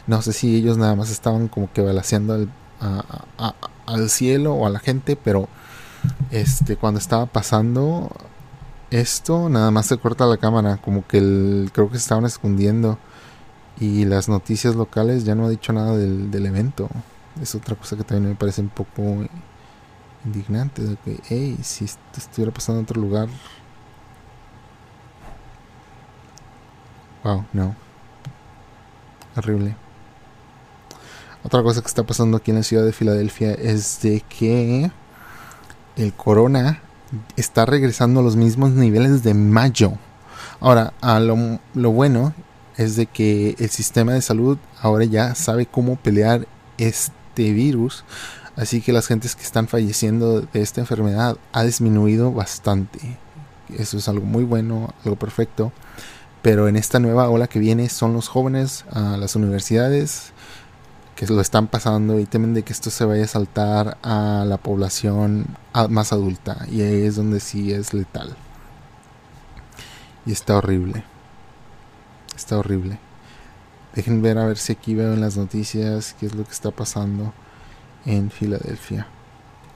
no 0.07 0.23
sé 0.23 0.33
si 0.33 0.57
ellos 0.57 0.77
nada 0.77 0.97
más 0.97 1.11
estaban 1.11 1.49
como 1.49 1.73
que 1.73 1.83
balaseando 1.83 2.35
al, 2.35 2.51
al 3.87 4.11
cielo 4.11 4.55
o 4.55 4.67
a 4.67 4.71
la 4.71 4.81
gente, 4.81 5.17
pero 5.17 5.49
este 6.31 6.77
cuando 6.77 6.99
estaba 6.99 7.27
pasando 7.27 8.11
esto 8.91 9.49
nada 9.49 9.71
más 9.71 9.87
se 9.87 9.99
corta 9.99 10.27
la 10.27 10.39
cámara, 10.39 10.79
como 10.79 11.07
que 11.07 11.19
el, 11.19 11.71
creo 11.73 11.89
que 11.89 11.97
se 11.97 12.03
estaban 12.03 12.25
escondiendo 12.25 12.99
y 13.81 14.05
las 14.05 14.29
noticias 14.29 14.77
locales 14.77 15.25
ya 15.25 15.35
no 15.35 15.47
ha 15.47 15.49
dicho 15.49 15.73
nada 15.73 15.97
del, 15.97 16.47
evento. 16.47 16.91
Es 17.41 17.55
otra 17.55 17.77
cosa 17.77 17.97
que 17.97 18.05
también 18.05 18.31
me 18.31 18.37
parece 18.37 18.61
un 18.61 18.69
poco 18.69 19.25
indignante. 20.25 20.83
De 20.83 20.97
que, 20.97 21.19
hey, 21.29 21.59
si 21.63 21.87
estuviera 21.87 22.53
pasando 22.53 22.81
en 22.81 22.85
otro 22.85 23.01
lugar. 23.01 23.29
Wow, 27.25 27.45
no. 27.53 27.75
Horrible. 29.37 29.77
Otra 31.43 31.63
cosa 31.63 31.81
que 31.81 31.87
está 31.87 32.03
pasando 32.03 32.37
aquí 32.37 32.51
en 32.51 32.59
la 32.59 32.63
ciudad 32.63 32.85
de 32.85 32.93
Filadelfia 32.93 33.53
es 33.53 34.01
de 34.03 34.21
que 34.23 34.91
el 35.97 36.13
corona 36.13 36.81
está 37.37 37.67
regresando 37.67 38.21
a 38.21 38.23
los 38.23 38.37
mismos 38.37 38.71
niveles 38.71 39.23
de 39.23 39.35
mayo. 39.35 39.93
Ahora, 40.61 40.93
a 41.01 41.19
lo, 41.21 41.59
lo 41.75 41.91
bueno 41.93 42.35
es 42.77 42.97
de 42.97 43.07
que 43.07 43.57
el 43.59 43.71
sistema 43.71 44.13
de 44.13 44.23
salud 44.23 44.59
ahora 44.81 45.05
ya 45.05 45.35
sabe 45.35 45.67
cómo 45.67 45.97
pelear 45.97 46.47
este 46.79 47.53
virus. 47.53 48.05
Así 48.57 48.81
que 48.81 48.93
las 48.93 49.07
gentes 49.07 49.37
que 49.37 49.43
están 49.43 49.69
falleciendo 49.69 50.43
de 50.43 50.61
esta 50.61 50.81
enfermedad 50.81 51.37
ha 51.53 51.63
disminuido 51.63 52.33
bastante. 52.33 53.19
Eso 53.77 53.97
es 53.99 54.09
algo 54.09 54.27
muy 54.27 54.45
bueno, 54.45 54.93
algo 55.05 55.17
perfecto. 55.17 55.73
Pero 56.43 56.69
en 56.69 56.77
esta 56.77 56.99
nueva 56.99 57.29
ola 57.29 57.47
que 57.47 57.59
viene 57.59 57.89
son 57.89 58.15
los 58.15 58.29
jóvenes 58.29 58.85
a 58.91 59.17
las 59.17 59.37
universidades 59.37 60.33
que 61.15 61.27
lo 61.27 61.43
están 61.43 61.67
pasando 61.67 62.19
y 62.19 62.25
temen 62.25 62.55
de 62.55 62.63
que 62.63 62.73
esto 62.73 62.89
se 62.89 63.05
vaya 63.05 63.25
a 63.25 63.29
saltar 63.29 63.99
a 64.03 64.45
la 64.47 64.57
población 64.57 65.47
más 65.91 66.15
adulta. 66.15 66.65
Y 66.71 66.81
ahí 66.81 67.03
es 67.03 67.17
donde 67.17 67.41
sí 67.41 67.73
es 67.73 67.93
letal. 67.93 68.37
Y 70.25 70.33
está 70.33 70.57
horrible. 70.57 71.05
Está 72.35 72.57
horrible. 72.59 72.99
Dejen 73.95 74.23
ver 74.23 74.39
a 74.39 74.47
ver 74.47 74.57
si 74.57 74.73
aquí 74.73 74.95
veo 74.95 75.13
en 75.13 75.21
las 75.21 75.37
noticias 75.37 76.17
qué 76.19 76.25
es 76.25 76.35
lo 76.35 76.45
que 76.45 76.53
está 76.53 76.71
pasando 76.71 77.35
en 78.07 78.31
Filadelfia. 78.31 79.07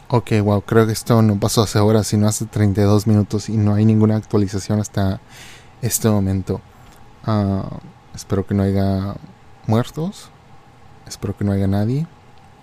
Ok, 0.09 0.33
wow, 0.43 0.63
creo 0.63 0.87
que 0.87 0.93
esto 0.93 1.21
no 1.21 1.39
pasó 1.39 1.63
hace 1.63 1.79
horas, 1.79 2.07
sino 2.07 2.27
hace 2.27 2.47
32 2.47 3.07
minutos 3.07 3.51
y 3.51 3.57
no 3.59 3.75
hay 3.75 3.85
ninguna 3.85 4.17
actualización 4.17 4.81
hasta 4.81 5.21
este 5.87 6.09
momento. 6.09 6.61
Ah, 7.25 7.69
espero 8.15 8.47
que 8.47 8.55
no 8.55 8.63
haya 8.63 9.15
muertos. 9.67 10.31
Espero 11.07 11.37
que 11.37 11.45
no 11.45 11.53
haya 11.53 11.67
nadie 11.67 12.07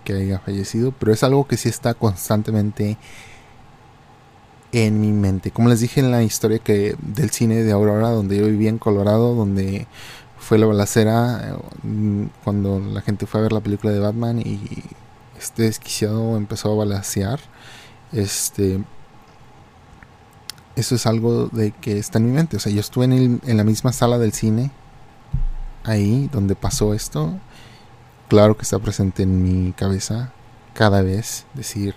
que 0.04 0.14
haya 0.14 0.40
fallecido. 0.40 0.92
Pero 0.92 1.14
es 1.14 1.24
algo 1.24 1.48
que 1.48 1.58
sí 1.58 1.70
está 1.70 1.94
constantemente 1.94 2.98
en 4.72 5.00
mi 5.00 5.12
mente. 5.12 5.52
Como 5.52 5.70
les 5.70 5.80
dije 5.82 6.00
en 6.00 6.12
la 6.12 6.24
historia 6.24 6.60
que 6.60 6.96
del 7.00 7.30
cine 7.30 7.64
de 7.64 7.72
Aurora, 7.72 8.10
donde 8.10 8.38
yo 8.38 8.46
vivía 8.46 8.70
en 8.70 8.80
Colorado, 8.80 9.36
donde 9.36 9.88
fue 10.38 10.58
la 10.58 10.66
balacera 10.66 11.56
eh, 11.84 12.28
cuando 12.44 12.80
la 12.80 13.02
gente 13.02 13.28
fue 13.28 13.42
a 13.42 13.44
ver 13.44 13.52
la 13.52 13.60
película 13.62 13.94
de 13.94 14.00
Batman 14.00 14.40
y 14.40 14.60
este 15.38 15.64
desquiciado 15.64 16.38
empezó 16.38 16.72
a 16.72 16.76
balasear. 16.76 17.40
Este. 18.12 18.82
Eso 20.76 20.96
es 20.96 21.06
algo 21.06 21.48
de 21.48 21.72
que 21.72 21.98
está 21.98 22.20
en 22.20 22.28
mi 22.28 22.32
mente. 22.32 22.58
O 22.58 22.60
sea, 22.60 22.72
yo 22.72 22.80
estuve 22.80 23.06
en, 23.06 23.42
en 23.46 23.58
la 23.58 23.64
misma 23.64 23.92
sala 23.92 24.18
del 24.18 24.34
cine. 24.34 24.72
Ahí 25.84 26.30
donde 26.32 26.56
pasó 26.56 26.94
esto. 26.94 27.34
Claro 28.30 28.56
que 28.56 28.64
está 28.64 28.80
presente 28.80 29.24
en 29.24 29.44
mi 29.44 29.74
cabeza. 29.74 30.32
Cada 30.74 31.02
vez 31.02 31.46
decir. 31.54 31.96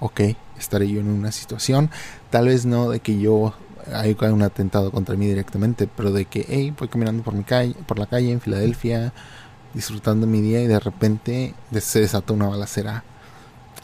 Ok, 0.00 0.20
estaré 0.58 0.88
yo 0.88 1.00
en 1.00 1.08
una 1.08 1.32
situación. 1.32 1.90
Tal 2.30 2.46
vez 2.46 2.64
no 2.64 2.88
de 2.88 3.00
que 3.00 3.18
yo 3.18 3.54
hay 3.92 4.16
un 4.20 4.42
atentado 4.42 4.90
contra 4.90 5.16
mí 5.16 5.26
directamente, 5.26 5.88
pero 5.88 6.12
de 6.12 6.24
que, 6.24 6.44
hey, 6.48 6.74
voy 6.78 6.88
caminando 6.88 7.22
por 7.22 7.34
mi 7.34 7.44
calle, 7.44 7.74
por 7.86 7.98
la 7.98 8.06
calle 8.06 8.32
en 8.32 8.40
Filadelfia, 8.40 9.12
disfrutando 9.74 10.26
mi 10.26 10.40
día 10.40 10.60
y 10.62 10.66
de 10.66 10.80
repente 10.80 11.54
se 11.80 12.00
desata 12.00 12.32
una 12.32 12.48
balacera. 12.48 13.04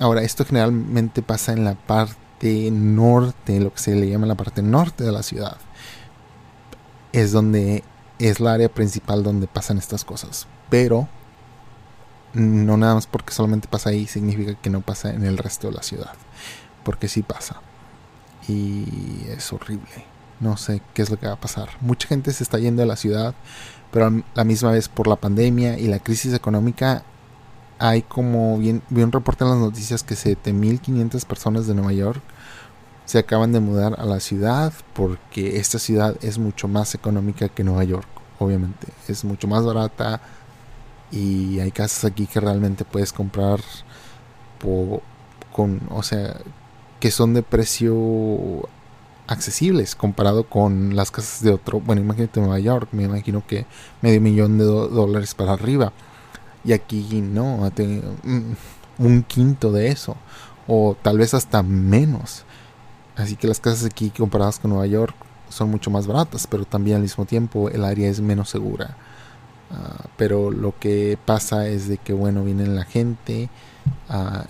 Ahora, 0.00 0.22
esto 0.22 0.44
generalmente 0.44 1.22
pasa 1.22 1.52
en 1.52 1.64
la 1.64 1.74
parte 1.74 2.23
norte, 2.42 3.60
lo 3.60 3.72
que 3.72 3.78
se 3.78 3.94
le 3.94 4.08
llama 4.08 4.26
la 4.26 4.34
parte 4.34 4.62
norte 4.62 5.04
de 5.04 5.12
la 5.12 5.22
ciudad. 5.22 5.56
Es 7.12 7.32
donde 7.32 7.84
es 8.18 8.40
la 8.40 8.52
área 8.52 8.68
principal 8.68 9.22
donde 9.22 9.46
pasan 9.46 9.78
estas 9.78 10.04
cosas. 10.04 10.46
Pero 10.68 11.08
no 12.32 12.76
nada 12.76 12.94
más 12.94 13.06
porque 13.06 13.32
solamente 13.32 13.68
pasa 13.68 13.90
ahí 13.90 14.06
significa 14.06 14.54
que 14.54 14.70
no 14.70 14.80
pasa 14.80 15.10
en 15.10 15.24
el 15.24 15.38
resto 15.38 15.68
de 15.68 15.74
la 15.74 15.82
ciudad. 15.82 16.12
Porque 16.84 17.08
sí 17.08 17.22
pasa. 17.22 17.60
Y 18.48 19.26
es 19.28 19.52
horrible. 19.52 20.04
No 20.40 20.56
sé 20.56 20.82
qué 20.92 21.02
es 21.02 21.10
lo 21.10 21.18
que 21.18 21.26
va 21.26 21.34
a 21.34 21.40
pasar. 21.40 21.70
Mucha 21.80 22.08
gente 22.08 22.32
se 22.32 22.42
está 22.42 22.58
yendo 22.58 22.82
de 22.82 22.88
la 22.88 22.96
ciudad 22.96 23.34
pero 23.94 24.06
a 24.06 24.12
la 24.34 24.42
misma 24.42 24.72
vez 24.72 24.88
por 24.88 25.06
la 25.06 25.14
pandemia 25.14 25.78
y 25.78 25.86
la 25.86 26.00
crisis 26.00 26.34
económica 26.34 27.04
hay 27.78 28.02
como 28.02 28.58
bien 28.58 28.82
vi 28.90 29.02
un 29.02 29.12
reporte 29.12 29.44
en 29.44 29.50
las 29.50 29.58
noticias 29.58 30.02
que 30.02 30.16
7500 30.16 31.24
personas 31.24 31.66
de 31.66 31.74
Nueva 31.74 31.92
York 31.92 32.22
se 33.04 33.18
acaban 33.18 33.52
de 33.52 33.60
mudar 33.60 33.98
a 33.98 34.04
la 34.04 34.20
ciudad 34.20 34.72
porque 34.94 35.58
esta 35.58 35.78
ciudad 35.78 36.16
es 36.22 36.38
mucho 36.38 36.68
más 36.68 36.94
económica 36.94 37.48
que 37.48 37.64
Nueva 37.64 37.84
York, 37.84 38.08
obviamente, 38.38 38.86
es 39.08 39.24
mucho 39.24 39.46
más 39.46 39.64
barata 39.64 40.20
y 41.10 41.60
hay 41.60 41.70
casas 41.70 42.04
aquí 42.04 42.26
que 42.26 42.40
realmente 42.40 42.84
puedes 42.84 43.12
comprar 43.12 43.60
con, 45.52 45.80
o 45.90 46.02
sea, 46.02 46.40
que 46.98 47.10
son 47.10 47.34
de 47.34 47.42
precio 47.42 47.94
accesibles 49.26 49.94
comparado 49.94 50.44
con 50.44 50.96
las 50.96 51.10
casas 51.10 51.42
de 51.42 51.52
otro, 51.52 51.80
bueno, 51.80 52.00
imagínate 52.00 52.40
Nueva 52.40 52.58
York, 52.58 52.88
me 52.92 53.04
imagino 53.04 53.46
que 53.46 53.66
medio 54.00 54.20
millón 54.20 54.58
de 54.58 54.64
dólares 54.64 55.34
para 55.34 55.52
arriba. 55.52 55.92
Y 56.64 56.72
aquí 56.72 57.20
no, 57.20 57.70
mm, 57.76 58.52
un 58.98 59.22
quinto 59.22 59.72
de 59.72 59.88
eso, 59.88 60.16
o 60.66 60.96
tal 61.00 61.18
vez 61.18 61.34
hasta 61.34 61.62
menos. 61.62 62.44
Así 63.16 63.36
que 63.36 63.46
las 63.46 63.60
casas 63.60 63.84
aquí 63.84 64.10
comparadas 64.10 64.58
con 64.58 64.70
Nueva 64.70 64.86
York 64.86 65.14
son 65.48 65.70
mucho 65.70 65.90
más 65.90 66.06
baratas, 66.06 66.46
pero 66.46 66.64
también 66.64 66.96
al 66.96 67.02
mismo 67.02 67.26
tiempo 67.26 67.68
el 67.68 67.84
área 67.84 68.08
es 68.08 68.20
menos 68.20 68.48
segura. 68.48 68.96
Ah, 69.70 70.06
pero 70.16 70.50
lo 70.50 70.78
que 70.78 71.18
pasa 71.24 71.66
es 71.68 71.88
de 71.88 71.98
que, 71.98 72.12
bueno, 72.12 72.44
viene 72.44 72.66
la 72.66 72.84
gente, 72.84 73.50
uh, 74.10 74.44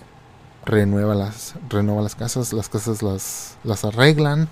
renueva 0.65 1.15
las, 1.15 1.55
renueva 1.69 2.01
las 2.01 2.15
casas, 2.15 2.53
las 2.53 2.69
casas 2.69 3.01
las, 3.01 3.57
las 3.63 3.85
arreglan, 3.85 4.49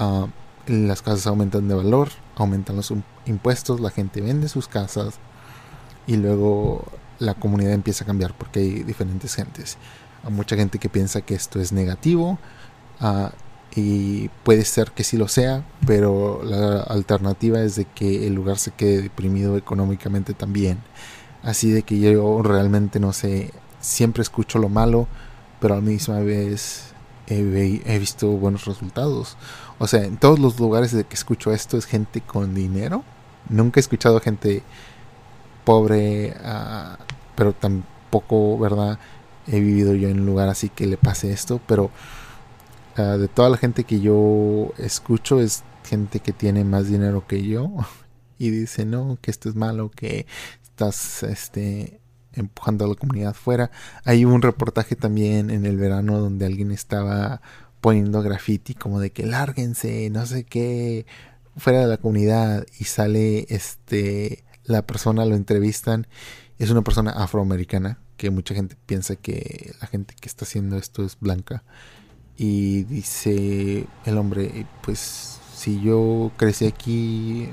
uh, 0.00 0.26
las 0.66 1.02
casas 1.02 1.26
aumentan 1.26 1.68
de 1.68 1.74
valor, 1.74 2.10
aumentan 2.36 2.76
los 2.76 2.92
impuestos, 3.26 3.80
la 3.80 3.90
gente 3.90 4.20
vende 4.20 4.48
sus 4.48 4.68
casas 4.68 5.14
y 6.06 6.16
luego 6.16 6.84
la 7.18 7.34
comunidad 7.34 7.72
empieza 7.72 8.04
a 8.04 8.06
cambiar 8.06 8.34
porque 8.34 8.60
hay 8.60 8.82
diferentes 8.82 9.34
gentes. 9.34 9.76
Hay 10.24 10.32
mucha 10.32 10.56
gente 10.56 10.78
que 10.78 10.88
piensa 10.88 11.22
que 11.22 11.34
esto 11.34 11.60
es 11.60 11.72
negativo 11.72 12.38
uh, 13.00 13.28
y 13.76 14.28
puede 14.42 14.64
ser 14.64 14.92
que 14.92 15.04
sí 15.04 15.16
lo 15.16 15.28
sea, 15.28 15.64
pero 15.86 16.42
la 16.44 16.82
alternativa 16.82 17.60
es 17.60 17.76
de 17.76 17.86
que 17.86 18.26
el 18.26 18.34
lugar 18.34 18.58
se 18.58 18.70
quede 18.70 19.02
deprimido 19.02 19.56
económicamente 19.56 20.34
también. 20.34 20.78
Así 21.42 21.70
de 21.70 21.82
que 21.82 21.98
yo 21.98 22.42
realmente 22.42 23.00
no 23.00 23.12
sé 23.12 23.52
siempre 23.80 24.22
escucho 24.22 24.58
lo 24.58 24.68
malo, 24.68 25.06
pero 25.60 25.74
a 25.74 25.76
la 25.78 25.82
misma 25.82 26.20
vez 26.20 26.94
he, 27.26 27.98
visto 27.98 28.28
buenos 28.28 28.64
resultados. 28.64 29.36
O 29.78 29.86
sea, 29.86 30.04
en 30.04 30.16
todos 30.16 30.38
los 30.38 30.58
lugares 30.58 30.92
de 30.92 31.04
que 31.04 31.14
escucho 31.14 31.52
esto 31.52 31.76
es 31.76 31.86
gente 31.86 32.20
con 32.20 32.54
dinero. 32.54 33.04
Nunca 33.48 33.78
he 33.78 33.82
escuchado 33.82 34.20
gente 34.20 34.62
pobre, 35.64 36.34
uh, 36.44 36.96
pero 37.34 37.52
tampoco, 37.52 38.58
¿verdad? 38.58 38.98
He 39.46 39.60
vivido 39.60 39.94
yo 39.94 40.08
en 40.08 40.20
un 40.20 40.26
lugar 40.26 40.48
así 40.48 40.68
que 40.68 40.86
le 40.86 40.96
pase 40.96 41.32
esto, 41.32 41.60
pero 41.66 41.90
uh, 42.98 43.18
de 43.18 43.28
toda 43.28 43.48
la 43.48 43.56
gente 43.56 43.84
que 43.84 44.00
yo 44.00 44.72
escucho 44.78 45.40
es 45.40 45.64
gente 45.84 46.20
que 46.20 46.32
tiene 46.32 46.64
más 46.64 46.88
dinero 46.88 47.26
que 47.26 47.46
yo 47.46 47.70
y 48.38 48.50
dice, 48.50 48.84
no, 48.84 49.18
que 49.20 49.30
esto 49.30 49.48
es 49.48 49.54
malo, 49.54 49.90
que 49.90 50.26
estás, 50.62 51.22
este, 51.22 52.00
empujando 52.32 52.84
a 52.84 52.88
la 52.88 52.94
comunidad 52.94 53.34
fuera. 53.34 53.70
Hay 54.04 54.24
un 54.24 54.42
reportaje 54.42 54.96
también 54.96 55.50
en 55.50 55.66
el 55.66 55.76
verano 55.76 56.18
donde 56.18 56.46
alguien 56.46 56.72
estaba 56.72 57.40
poniendo 57.80 58.22
graffiti 58.22 58.74
como 58.74 58.98
de 58.98 59.10
que 59.10 59.26
lárguense, 59.26 60.08
no 60.10 60.26
sé 60.26 60.44
qué, 60.44 61.06
fuera 61.56 61.80
de 61.80 61.86
la 61.86 61.98
comunidad 61.98 62.66
y 62.78 62.84
sale 62.84 63.46
este 63.48 64.44
la 64.64 64.82
persona 64.82 65.24
lo 65.24 65.34
entrevistan, 65.34 66.06
es 66.58 66.70
una 66.70 66.82
persona 66.82 67.10
afroamericana 67.10 67.98
que 68.16 68.30
mucha 68.30 68.54
gente 68.54 68.76
piensa 68.86 69.16
que 69.16 69.74
la 69.80 69.86
gente 69.86 70.14
que 70.18 70.28
está 70.28 70.44
haciendo 70.44 70.76
esto 70.76 71.04
es 71.04 71.18
blanca 71.18 71.64
y 72.36 72.84
dice 72.84 73.86
el 74.04 74.18
hombre, 74.18 74.66
pues 74.82 75.40
si 75.54 75.80
yo 75.80 76.30
crecí 76.36 76.66
aquí 76.66 77.48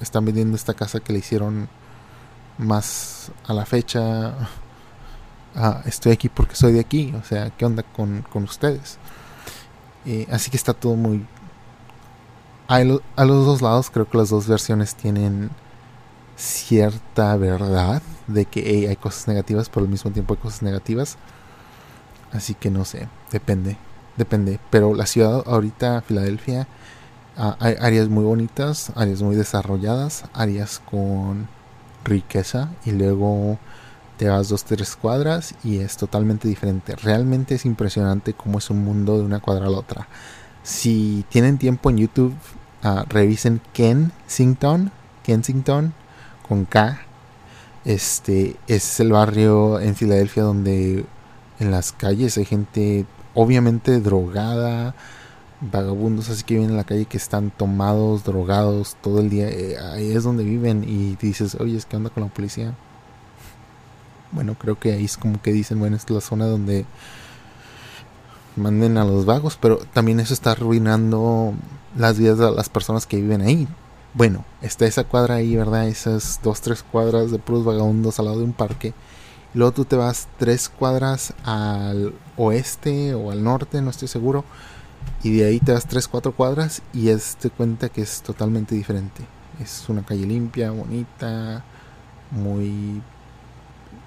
están 0.00 0.24
vendiendo 0.24 0.56
esta 0.56 0.74
casa 0.74 1.00
que 1.00 1.12
le 1.12 1.18
hicieron 1.18 1.68
más 2.58 3.32
a 3.46 3.54
la 3.54 3.66
fecha 3.66 4.34
ah, 5.54 5.82
estoy 5.86 6.12
aquí 6.12 6.28
porque 6.28 6.54
soy 6.54 6.72
de 6.72 6.80
aquí, 6.80 7.12
o 7.20 7.24
sea, 7.24 7.50
¿qué 7.50 7.64
onda 7.64 7.82
con, 7.82 8.24
ustedes? 8.34 8.98
Eh, 10.06 10.26
así 10.30 10.50
que 10.50 10.56
está 10.56 10.74
todo 10.74 10.96
muy... 10.96 11.26
A 12.68 12.84
los 12.84 13.00
dos 13.16 13.62
lados 13.62 13.90
creo 13.90 14.08
que 14.08 14.16
las 14.16 14.30
dos 14.30 14.46
versiones 14.46 14.94
tienen 14.94 15.50
cierta 16.40 17.36
verdad 17.36 18.00
de 18.26 18.46
que 18.46 18.88
hay 18.88 18.96
cosas 18.96 19.28
negativas, 19.28 19.68
pero 19.68 19.84
al 19.84 19.90
mismo 19.90 20.10
tiempo 20.10 20.34
hay 20.34 20.40
cosas 20.40 20.62
negativas. 20.62 21.18
Así 22.32 22.54
que 22.54 22.70
no 22.70 22.84
sé, 22.84 23.08
depende, 23.30 23.76
depende. 24.16 24.58
Pero 24.70 24.94
la 24.94 25.06
ciudad 25.06 25.42
ahorita, 25.46 26.00
Filadelfia, 26.02 26.66
ah, 27.36 27.56
hay 27.60 27.74
áreas 27.80 28.08
muy 28.08 28.24
bonitas, 28.24 28.92
áreas 28.96 29.20
muy 29.22 29.36
desarrolladas, 29.36 30.24
áreas 30.32 30.80
con 30.90 31.48
riqueza 32.04 32.70
y 32.86 32.92
luego 32.92 33.58
te 34.16 34.28
vas 34.28 34.48
dos, 34.48 34.64
tres 34.64 34.96
cuadras 34.96 35.54
y 35.62 35.78
es 35.80 35.96
totalmente 35.96 36.48
diferente. 36.48 36.96
Realmente 36.96 37.56
es 37.56 37.66
impresionante 37.66 38.32
cómo 38.32 38.58
es 38.58 38.70
un 38.70 38.82
mundo 38.84 39.18
de 39.18 39.24
una 39.24 39.40
cuadra 39.40 39.66
a 39.66 39.70
la 39.70 39.78
otra. 39.78 40.08
Si 40.62 41.24
tienen 41.28 41.58
tiempo 41.58 41.90
en 41.90 41.98
YouTube, 41.98 42.34
uh, 42.84 43.02
revisen 43.08 43.60
Kensington, 43.72 44.92
Kensington 45.22 45.94
con 46.50 46.64
K. 46.64 46.98
Este 47.84 48.56
es 48.66 48.98
el 48.98 49.12
barrio 49.12 49.78
en 49.78 49.94
Filadelfia 49.94 50.42
donde 50.42 51.06
en 51.60 51.70
las 51.70 51.92
calles 51.92 52.36
hay 52.38 52.44
gente 52.44 53.06
obviamente 53.34 54.00
drogada, 54.00 54.96
vagabundos 55.60 56.28
así 56.28 56.42
que 56.42 56.54
viven 56.54 56.70
en 56.70 56.76
la 56.76 56.82
calle 56.82 57.04
que 57.04 57.18
están 57.18 57.52
tomados, 57.52 58.24
drogados 58.24 58.96
todo 59.00 59.20
el 59.20 59.30
día. 59.30 59.48
Eh, 59.48 59.76
ahí 59.78 60.10
es 60.10 60.24
donde 60.24 60.42
viven 60.42 60.82
y 60.82 61.14
dices, 61.14 61.54
oye, 61.54 61.78
¿qué 61.88 61.96
onda 61.96 62.10
con 62.10 62.24
la 62.24 62.28
policía? 62.28 62.74
Bueno, 64.32 64.56
creo 64.58 64.76
que 64.76 64.92
ahí 64.92 65.04
es 65.04 65.16
como 65.16 65.40
que 65.40 65.52
dicen, 65.52 65.78
bueno, 65.78 65.94
esta 65.94 66.12
es 66.12 66.16
la 66.16 66.28
zona 66.28 66.46
donde 66.46 66.84
manden 68.56 68.98
a 68.98 69.04
los 69.04 69.24
vagos, 69.24 69.56
pero 69.56 69.78
también 69.94 70.18
eso 70.18 70.34
está 70.34 70.50
arruinando 70.50 71.54
las 71.96 72.18
vidas 72.18 72.38
de 72.38 72.50
las 72.50 72.68
personas 72.68 73.06
que 73.06 73.18
viven 73.18 73.40
ahí. 73.40 73.68
Bueno, 74.12 74.44
está 74.60 74.86
esa 74.86 75.04
cuadra 75.04 75.36
ahí, 75.36 75.56
¿verdad? 75.56 75.88
Esas 75.88 76.40
dos, 76.42 76.60
tres 76.60 76.82
cuadras 76.82 77.30
de 77.30 77.38
puros 77.38 77.64
vagabundos 77.64 78.18
al 78.18 78.26
lado 78.26 78.38
de 78.38 78.44
un 78.44 78.52
parque. 78.52 78.92
Luego 79.54 79.72
tú 79.72 79.84
te 79.84 79.96
vas 79.96 80.28
tres 80.38 80.68
cuadras 80.68 81.34
al 81.44 82.14
oeste 82.36 83.14
o 83.14 83.30
al 83.30 83.42
norte, 83.42 83.82
no 83.82 83.90
estoy 83.90 84.08
seguro 84.08 84.44
y 85.22 85.36
de 85.36 85.46
ahí 85.46 85.60
te 85.60 85.72
das 85.72 85.86
3, 85.86 86.08
4 86.08 86.32
cuadras 86.32 86.82
y 86.92 87.08
es 87.08 87.36
te 87.36 87.50
cuenta 87.50 87.88
que 87.88 88.02
es 88.02 88.22
totalmente 88.22 88.74
diferente. 88.74 89.24
Es 89.60 89.88
una 89.88 90.02
calle 90.02 90.26
limpia, 90.26 90.70
bonita, 90.70 91.62
muy 92.30 93.02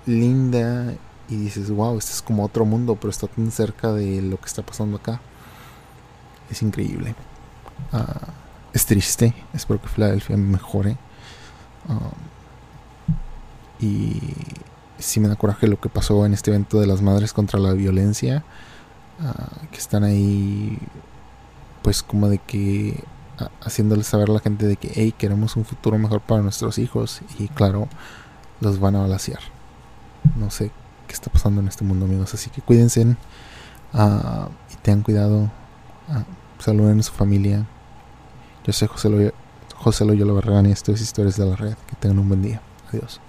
linda 0.06 0.94
y 1.30 1.36
dices, 1.36 1.70
wow, 1.70 1.98
este 1.98 2.12
es 2.14 2.22
como 2.22 2.44
otro 2.44 2.66
mundo, 2.66 2.96
pero 2.96 3.12
está 3.12 3.28
tan 3.28 3.52
cerca 3.52 3.92
de 3.94 4.22
lo 4.22 4.38
que 4.38 4.46
está 4.46 4.64
pasando 4.64 4.98
acá. 4.98 5.22
Es 6.50 6.62
increíble. 6.62 7.16
Uh, 7.92 8.43
es 8.74 8.86
triste, 8.86 9.34
espero 9.54 9.82
que 9.82 9.88
Filadelfia 9.88 10.36
mejore. 10.36 10.98
Um, 11.88 12.34
y 13.80 14.20
sí 14.98 15.20
me 15.20 15.28
da 15.28 15.36
coraje 15.36 15.68
lo 15.68 15.80
que 15.80 15.90
pasó 15.90 16.26
en 16.26 16.34
este 16.34 16.52
evento 16.52 16.80
de 16.80 16.88
las 16.88 17.02
madres 17.02 17.34
contra 17.34 17.60
la 17.60 17.74
violencia. 17.74 18.44
Ah, 19.22 19.68
que 19.72 19.78
están 19.78 20.04
ahí, 20.04 20.80
pues 21.82 22.02
como 22.02 22.30
de 22.30 22.40
que 22.40 23.04
haciéndoles 23.62 24.08
saber 24.08 24.30
a 24.30 24.34
la 24.34 24.40
gente 24.40 24.66
de 24.66 24.78
que, 24.78 24.92
hey, 24.96 25.14
queremos 25.18 25.56
un 25.56 25.66
futuro 25.66 25.98
mejor 25.98 26.22
para 26.22 26.42
nuestros 26.42 26.78
hijos. 26.78 27.22
Y 27.40 27.48
claro, 27.50 27.88
los 28.62 28.80
van 28.80 28.96
a 28.96 29.02
balasear. 29.02 29.40
No 30.38 30.50
sé 30.50 30.72
qué 31.08 31.14
está 31.14 31.30
pasando 31.30 31.62
en 31.62 31.68
este 31.68 31.84
mundo, 31.84 32.06
amigos. 32.06 32.34
Así 32.34 32.50
que 32.50 32.62
cuídense 32.62 33.02
uh, 33.06 34.48
y 34.72 34.76
tengan 34.82 35.04
cuidado. 35.04 35.52
Saluden 36.60 37.00
a 37.00 37.04
su 37.04 37.12
familia. 37.12 37.66
Yo 38.66 38.74
soy 38.74 38.88
José 38.88 39.10
Loyola 39.10 39.34
José 39.76 40.06
Loyola 40.06 40.34
Barragán 40.34 40.66
y 40.68 40.72
esto 40.72 40.94
es 40.94 41.02
Historias 41.02 41.36
de 41.36 41.46
la 41.46 41.56
Red. 41.58 41.76
Que 41.88 41.96
tengan 42.00 42.20
un 42.20 42.30
buen 42.30 42.42
día. 42.42 42.62
Adiós. 42.90 43.20